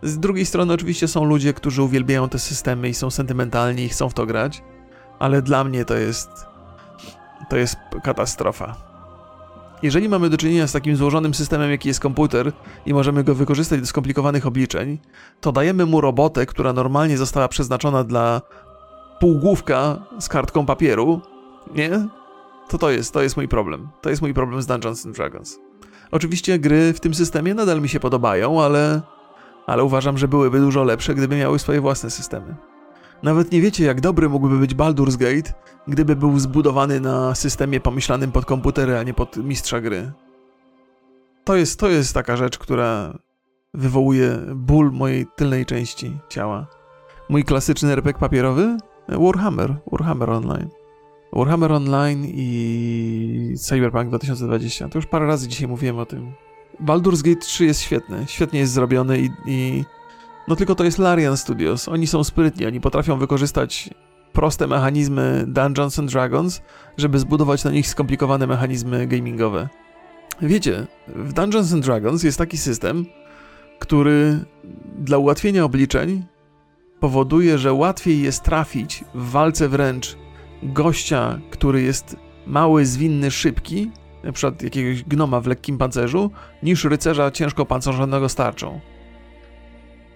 Z 0.02 0.18
drugiej 0.18 0.46
strony 0.46 0.72
oczywiście 0.72 1.08
są 1.08 1.24
ludzie, 1.24 1.54
którzy 1.54 1.82
uwielbiają 1.82 2.28
te 2.28 2.38
systemy 2.38 2.88
i 2.88 2.94
są 2.94 3.10
sentymentalni 3.10 3.82
i 3.82 3.88
chcą 3.88 4.08
w 4.08 4.14
to 4.14 4.26
grać, 4.26 4.62
ale 5.18 5.42
dla 5.42 5.64
mnie 5.64 5.84
to 5.84 5.94
jest 5.94 6.30
to 7.50 7.56
jest 7.56 7.76
katastrofa. 8.02 8.76
Jeżeli 9.82 10.08
mamy 10.08 10.30
do 10.30 10.36
czynienia 10.36 10.66
z 10.66 10.72
takim 10.72 10.96
złożonym 10.96 11.34
systemem, 11.34 11.70
jaki 11.70 11.88
jest 11.88 12.00
komputer 12.00 12.52
i 12.86 12.94
możemy 12.94 13.24
go 13.24 13.34
wykorzystać 13.34 13.80
do 13.80 13.86
skomplikowanych 13.86 14.46
obliczeń, 14.46 14.98
to 15.40 15.52
dajemy 15.52 15.86
mu 15.86 16.00
robotę, 16.00 16.46
która 16.46 16.72
normalnie 16.72 17.18
została 17.18 17.48
przeznaczona 17.48 18.04
dla 18.04 18.40
półgłówka 19.20 19.98
z 20.20 20.28
kartką 20.28 20.66
papieru, 20.66 21.20
nie? 21.74 22.08
To 22.72 22.78
to 22.78 22.90
jest, 22.90 23.12
to 23.12 23.22
jest 23.22 23.36
mój 23.36 23.48
problem. 23.48 23.88
To 24.00 24.10
jest 24.10 24.22
mój 24.22 24.34
problem 24.34 24.62
z 24.62 24.66
Dungeons 24.66 25.06
and 25.06 25.16
Dragons. 25.16 25.58
Oczywiście 26.10 26.58
gry 26.58 26.92
w 26.92 27.00
tym 27.00 27.14
systemie 27.14 27.54
nadal 27.54 27.80
mi 27.80 27.88
się 27.88 28.00
podobają, 28.00 28.62
ale, 28.62 29.02
ale 29.66 29.84
uważam, 29.84 30.18
że 30.18 30.28
byłyby 30.28 30.60
dużo 30.60 30.84
lepsze, 30.84 31.14
gdyby 31.14 31.36
miały 31.36 31.58
swoje 31.58 31.80
własne 31.80 32.10
systemy. 32.10 32.56
Nawet 33.22 33.52
nie 33.52 33.60
wiecie, 33.60 33.84
jak 33.84 34.00
dobry 34.00 34.28
mógłby 34.28 34.58
być 34.58 34.74
Baldur's 34.74 35.16
Gate, 35.16 35.52
gdyby 35.88 36.16
był 36.16 36.38
zbudowany 36.38 37.00
na 37.00 37.34
systemie 37.34 37.80
pomyślanym 37.80 38.32
pod 38.32 38.44
komputery, 38.44 38.98
a 38.98 39.02
nie 39.02 39.14
pod 39.14 39.36
mistrza 39.36 39.80
gry. 39.80 40.12
To 41.44 41.56
jest, 41.56 41.80
to 41.80 41.88
jest 41.88 42.14
taka 42.14 42.36
rzecz, 42.36 42.58
która 42.58 43.18
wywołuje 43.74 44.38
ból 44.54 44.92
mojej 44.92 45.26
tylnej 45.36 45.66
części 45.66 46.18
ciała. 46.28 46.66
Mój 47.28 47.44
klasyczny 47.44 47.92
RPG 47.92 48.20
papierowy? 48.20 48.76
Warhammer, 49.08 49.74
Warhammer 49.92 50.30
Online. 50.30 50.81
Warhammer 51.32 51.72
Online 51.72 52.26
i 52.34 53.54
Cyberpunk 53.58 54.08
2020. 54.08 54.88
To 54.88 54.98
już 54.98 55.06
parę 55.06 55.26
razy 55.26 55.48
dzisiaj 55.48 55.68
mówiłem 55.68 55.98
o 55.98 56.06
tym. 56.06 56.32
Baldur's 56.84 57.22
Gate 57.22 57.40
3 57.40 57.64
jest 57.64 57.80
świetny, 57.80 58.24
świetnie 58.28 58.60
jest 58.60 58.72
zrobiony 58.72 59.18
i, 59.20 59.30
i 59.46 59.84
no 60.48 60.56
tylko 60.56 60.74
to 60.74 60.84
jest 60.84 60.98
Larian 60.98 61.36
Studios. 61.36 61.88
Oni 61.88 62.06
są 62.06 62.24
sprytni, 62.24 62.66
oni 62.66 62.80
potrafią 62.80 63.18
wykorzystać 63.18 63.90
proste 64.32 64.66
mechanizmy 64.66 65.44
Dungeons 65.48 65.98
and 65.98 66.12
Dragons, 66.12 66.62
żeby 66.96 67.18
zbudować 67.18 67.64
na 67.64 67.70
nich 67.70 67.88
skomplikowane 67.88 68.46
mechanizmy 68.46 69.06
gamingowe. 69.06 69.68
Wiecie, 70.42 70.86
w 71.08 71.32
Dungeons 71.32 71.72
and 71.72 71.84
Dragons 71.84 72.22
jest 72.22 72.38
taki 72.38 72.58
system, 72.58 73.06
który 73.78 74.44
dla 74.98 75.18
ułatwienia 75.18 75.64
obliczeń 75.64 76.24
powoduje, 77.00 77.58
że 77.58 77.72
łatwiej 77.72 78.22
jest 78.22 78.42
trafić 78.42 79.04
w 79.14 79.30
walce 79.30 79.68
wręcz 79.68 80.21
gościa, 80.62 81.40
który 81.50 81.82
jest 81.82 82.16
mały, 82.46 82.86
zwinny, 82.86 83.30
szybki, 83.30 83.90
na 84.24 84.32
przykład 84.32 84.62
jakiegoś 84.62 85.04
gnoma 85.04 85.40
w 85.40 85.46
lekkim 85.46 85.78
pancerzu, 85.78 86.30
niż 86.62 86.84
rycerza 86.84 87.30
ciężko 87.30 87.66
pancerzonego 87.66 88.28
starczą. 88.28 88.80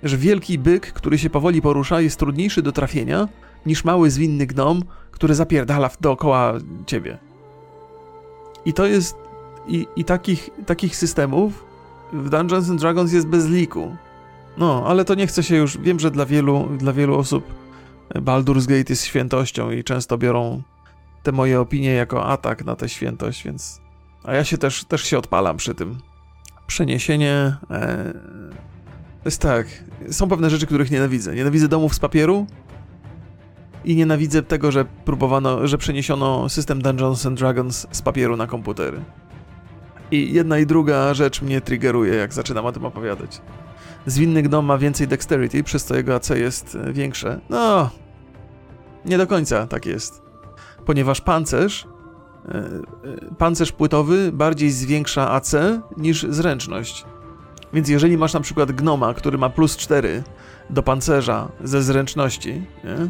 Że 0.02 0.16
wielki 0.16 0.58
byk, 0.58 0.92
który 0.92 1.18
się 1.18 1.30
powoli 1.30 1.62
porusza, 1.62 2.00
jest 2.00 2.18
trudniejszy 2.18 2.62
do 2.62 2.72
trafienia 2.72 3.28
niż 3.66 3.84
mały, 3.84 4.10
zwinny 4.10 4.46
gnom, 4.46 4.82
który 5.10 5.34
zapierdala 5.34 5.90
dookoła 6.00 6.54
ciebie. 6.86 7.18
I 8.64 8.72
to 8.72 8.86
jest. 8.86 9.16
I, 9.68 9.86
i 9.96 10.04
takich, 10.04 10.50
takich 10.66 10.96
systemów 10.96 11.64
w 12.12 12.30
Dungeons 12.30 12.70
and 12.70 12.80
Dragons 12.80 13.12
jest 13.12 13.26
bez 13.26 13.48
liku. 13.48 13.96
No, 14.58 14.84
ale 14.86 15.04
to 15.04 15.14
nie 15.14 15.26
chcę 15.26 15.42
się 15.42 15.56
już. 15.56 15.78
Wiem, 15.78 16.00
że 16.00 16.10
dla 16.10 16.26
wielu, 16.26 16.68
dla 16.78 16.92
wielu 16.92 17.18
osób 17.18 17.44
Baldur's 18.14 18.66
Gate 18.66 18.92
jest 18.92 19.04
świętością 19.04 19.70
i 19.70 19.84
często 19.84 20.18
biorą 20.18 20.62
te 21.22 21.32
moje 21.32 21.60
opinie 21.60 21.92
jako 21.92 22.26
atak 22.26 22.64
na 22.64 22.76
tę 22.76 22.88
świętość, 22.88 23.44
więc. 23.44 23.80
A 24.24 24.34
ja 24.34 24.44
się 24.44 24.58
też, 24.58 24.84
też 24.84 25.02
się 25.02 25.18
odpalam 25.18 25.56
przy 25.56 25.74
tym. 25.74 25.98
Przeniesienie. 26.66 27.56
E... 27.70 28.12
To 29.22 29.28
jest 29.28 29.42
tak. 29.42 29.66
Są 30.10 30.28
pewne 30.28 30.50
rzeczy, 30.50 30.66
których 30.66 30.90
nienawidzę. 30.90 31.34
Nienawidzę 31.34 31.68
domów 31.68 31.94
z 31.94 31.98
papieru 31.98 32.46
i 33.84 33.96
nienawidzę 33.96 34.42
tego, 34.42 34.72
że 34.72 34.84
próbowano, 34.84 35.66
że 35.66 35.78
przeniesiono 35.78 36.48
system 36.48 36.82
Dungeons 36.82 37.26
and 37.26 37.38
Dragons 37.38 37.86
z 37.90 38.02
papieru 38.02 38.36
na 38.36 38.46
komputery. 38.46 39.00
I 40.10 40.32
jedna 40.32 40.58
i 40.58 40.66
druga 40.66 41.14
rzecz 41.14 41.42
mnie 41.42 41.60
triggeruje, 41.60 42.14
jak 42.14 42.32
zaczynam 42.32 42.66
o 42.66 42.72
tym 42.72 42.84
opowiadać. 42.84 43.40
Zwinny 44.06 44.42
gnom 44.42 44.64
ma 44.64 44.78
więcej 44.78 45.08
dexterity, 45.08 45.62
przez 45.62 45.84
co 45.84 45.96
jego 45.96 46.14
AC 46.14 46.30
jest 46.30 46.74
e, 46.74 46.92
większe. 46.92 47.40
No, 47.50 47.90
nie 49.04 49.18
do 49.18 49.26
końca 49.26 49.66
tak 49.66 49.86
jest. 49.86 50.22
Ponieważ 50.86 51.20
pancerz, 51.20 51.86
e, 52.48 52.58
e, 52.58 53.34
pancerz 53.38 53.72
płytowy 53.72 54.32
bardziej 54.32 54.70
zwiększa 54.70 55.30
AC 55.30 55.54
niż 55.96 56.26
zręczność. 56.28 57.04
Więc 57.72 57.88
jeżeli 57.88 58.18
masz 58.18 58.34
na 58.34 58.40
przykład 58.40 58.72
gnoma, 58.72 59.14
który 59.14 59.38
ma 59.38 59.50
plus 59.50 59.76
4 59.76 60.22
do 60.70 60.82
pancerza 60.82 61.48
ze 61.64 61.82
zręczności, 61.82 62.52
nie? 62.84 63.08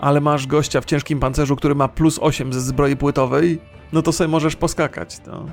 ale 0.00 0.20
masz 0.20 0.46
gościa 0.46 0.80
w 0.80 0.84
ciężkim 0.84 1.20
pancerzu, 1.20 1.56
który 1.56 1.74
ma 1.74 1.88
plus 1.88 2.18
8 2.22 2.52
ze 2.52 2.60
zbroi 2.60 2.96
płytowej, 2.96 3.60
no 3.92 4.02
to 4.02 4.12
sobie 4.12 4.28
możesz 4.28 4.56
poskakać. 4.56 5.20
No. 5.26 5.46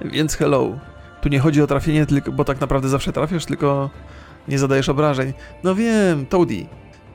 Więc 0.00 0.34
hello. 0.34 0.78
Tu 1.26 1.30
nie 1.30 1.40
chodzi 1.40 1.62
o 1.62 1.66
trafienie, 1.66 2.06
tylko, 2.06 2.32
bo 2.32 2.44
tak 2.44 2.60
naprawdę 2.60 2.88
zawsze 2.88 3.12
trafiasz, 3.12 3.44
tylko 3.44 3.90
nie 4.48 4.58
zadajesz 4.58 4.88
obrażeń. 4.88 5.32
No 5.64 5.74
wiem, 5.74 6.26
Toady. 6.26 6.66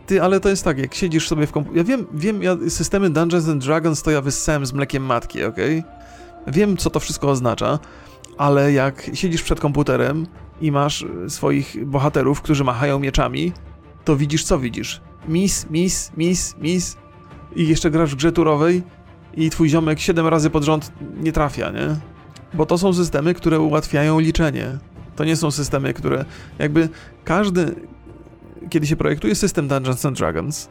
Ty, 0.05 0.21
ale 0.21 0.39
to 0.39 0.49
jest 0.49 0.63
tak, 0.63 0.77
jak 0.77 0.93
siedzisz 0.95 1.27
sobie 1.27 1.47
w 1.47 1.51
komputerze. 1.51 1.77
Ja 1.77 1.83
wiem, 1.83 2.07
wiem, 2.13 2.43
ja 2.43 2.57
systemy 2.69 3.09
Dungeons 3.09 3.49
and 3.49 3.65
Dragons 3.65 4.03
to 4.03 4.11
ja 4.11 4.21
wyssałem 4.21 4.65
z 4.65 4.73
mlekiem 4.73 5.05
matki, 5.05 5.43
okej? 5.43 5.83
Wiem, 6.47 6.77
co 6.77 6.89
to 6.89 6.99
wszystko 6.99 7.29
oznacza, 7.29 7.79
ale 8.37 8.73
jak 8.73 9.11
siedzisz 9.13 9.43
przed 9.43 9.59
komputerem 9.59 10.27
i 10.61 10.71
masz 10.71 11.05
swoich 11.27 11.85
bohaterów, 11.85 12.41
którzy 12.41 12.63
machają 12.63 12.99
mieczami, 12.99 13.51
to 14.05 14.15
widzisz, 14.15 14.43
co 14.43 14.59
widzisz? 14.59 15.01
Mis, 15.27 15.69
mis, 15.69 16.11
mis, 16.17 16.55
mis. 16.57 16.97
I 17.55 17.67
jeszcze 17.67 17.91
grasz 17.91 18.11
w 18.11 18.15
grze 18.15 18.31
turowej 18.31 18.83
i 19.33 19.49
twój 19.49 19.69
ziomek 19.69 19.99
7 19.99 20.27
razy 20.27 20.49
pod 20.49 20.63
rząd 20.63 20.91
nie 21.17 21.31
trafia, 21.31 21.71
nie? 21.71 22.10
Bo 22.53 22.65
to 22.65 22.77
są 22.77 22.93
systemy, 22.93 23.33
które 23.33 23.59
ułatwiają 23.59 24.19
liczenie. 24.19 24.77
To 25.15 25.23
nie 25.23 25.35
są 25.35 25.51
systemy, 25.51 25.93
które 25.93 26.25
jakby 26.59 26.89
każdy, 27.23 27.75
kiedy 28.69 28.87
się 28.87 28.95
projektuje 28.95 29.35
system 29.35 29.67
Dungeons 29.67 30.05
and 30.05 30.17
Dragons, 30.17 30.69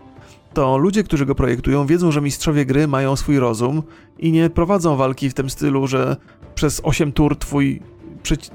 to 0.55 0.79
ludzie, 0.79 1.03
którzy 1.05 1.27
go 1.27 1.35
projektują, 1.35 1.87
wiedzą, 1.87 2.13
że 2.13 2.21
mistrzowie 2.21 2.67
gry 2.67 2.89
mają 2.89 3.17
swój 3.17 3.39
rozum 3.39 3.83
i 4.19 4.33
nie 4.33 4.51
prowadzą 4.51 4.97
walki 4.97 5.31
w 5.31 5.35
tym 5.35 5.51
stylu, 5.51 5.87
że 5.87 6.17
przez 6.55 6.81
8 6.85 7.13
tur 7.13 7.39
twój, 7.39 7.83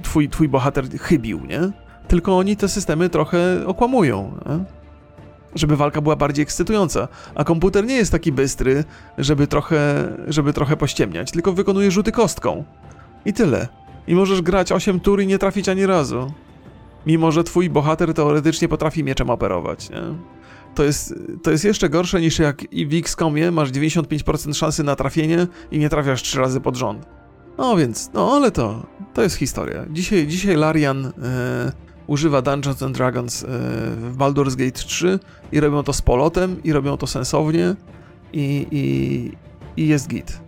twój, 0.03 0.29
twój 0.29 0.49
bohater 0.49 0.89
chybił, 0.89 1.45
nie? 1.45 1.71
Tylko 2.07 2.37
oni 2.37 2.55
te 2.55 2.67
systemy 2.67 3.09
trochę 3.09 3.67
okłamują, 3.67 4.37
nie? 4.49 4.65
żeby 5.55 5.77
walka 5.77 6.01
była 6.01 6.15
bardziej 6.15 6.43
ekscytująca. 6.43 7.07
A 7.35 7.43
komputer 7.43 7.85
nie 7.85 7.95
jest 7.95 8.11
taki 8.11 8.31
bystry, 8.31 8.83
żeby 9.17 9.47
trochę, 9.47 10.07
żeby 10.27 10.53
trochę 10.53 10.77
pościemniać, 10.77 11.31
tylko 11.31 11.53
wykonuje 11.53 11.91
rzuty 11.91 12.11
kostką. 12.11 12.63
I 13.25 13.33
tyle. 13.33 13.67
I 14.07 14.15
możesz 14.15 14.41
grać 14.41 14.71
8 14.71 14.99
tur 14.99 15.21
i 15.21 15.27
nie 15.27 15.39
trafić 15.39 15.69
ani 15.69 15.85
razu. 15.85 16.31
Mimo, 17.05 17.31
że 17.31 17.43
twój 17.43 17.69
bohater 17.69 18.13
teoretycznie 18.13 18.67
potrafi 18.67 19.03
mieczem 19.03 19.29
operować, 19.29 19.89
nie? 19.89 20.01
To 20.75 20.83
jest, 20.83 21.13
to 21.43 21.51
jest 21.51 21.65
jeszcze 21.65 21.89
gorsze 21.89 22.21
niż 22.21 22.39
jak 22.39 22.73
i 22.73 22.87
w 22.87 22.93
XCOMie 22.93 23.51
masz 23.51 23.71
95% 23.71 24.53
szansy 24.53 24.83
na 24.83 24.95
trafienie 24.95 25.47
i 25.71 25.79
nie 25.79 25.89
trafiasz 25.89 26.21
3 26.21 26.39
razy 26.39 26.61
pod 26.61 26.75
rząd. 26.75 27.05
No 27.57 27.75
więc, 27.75 28.09
no 28.13 28.31
ale 28.35 28.51
to, 28.51 28.85
to 29.13 29.21
jest 29.21 29.35
historia. 29.35 29.85
Dzisiaj, 29.91 30.27
dzisiaj 30.27 30.55
Larian 30.55 31.05
e, 31.05 31.11
używa 32.07 32.41
Dungeons 32.41 32.83
and 32.83 32.97
Dragons 32.97 33.43
e, 33.43 33.47
w 33.95 34.15
Baldur's 34.17 34.55
Gate 34.55 34.71
3 34.71 35.19
i 35.51 35.59
robią 35.59 35.83
to 35.83 35.93
z 35.93 36.01
polotem 36.01 36.63
i 36.63 36.73
robią 36.73 36.97
to 36.97 37.07
sensownie 37.07 37.75
i, 38.33 38.67
i, 38.71 39.31
i 39.81 39.87
jest 39.87 40.07
git. 40.07 40.44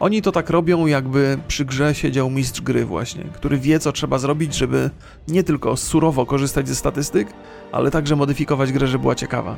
Oni 0.00 0.22
to 0.22 0.32
tak 0.32 0.50
robią, 0.50 0.86
jakby 0.86 1.38
przy 1.48 1.64
grze 1.64 1.94
siedział 1.94 2.30
mistrz 2.30 2.60
gry 2.60 2.84
właśnie, 2.84 3.24
który 3.24 3.58
wie, 3.58 3.78
co 3.78 3.92
trzeba 3.92 4.18
zrobić, 4.18 4.54
żeby 4.54 4.90
nie 5.28 5.44
tylko 5.44 5.76
surowo 5.76 6.26
korzystać 6.26 6.68
ze 6.68 6.74
statystyk, 6.74 7.28
ale 7.72 7.90
także 7.90 8.16
modyfikować 8.16 8.72
grę, 8.72 8.86
żeby 8.86 9.02
była 9.02 9.14
ciekawa. 9.14 9.56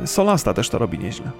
Yy, 0.00 0.06
Solasta 0.06 0.54
też 0.54 0.68
to 0.68 0.78
robi 0.78 0.98
nieźle. 0.98 1.30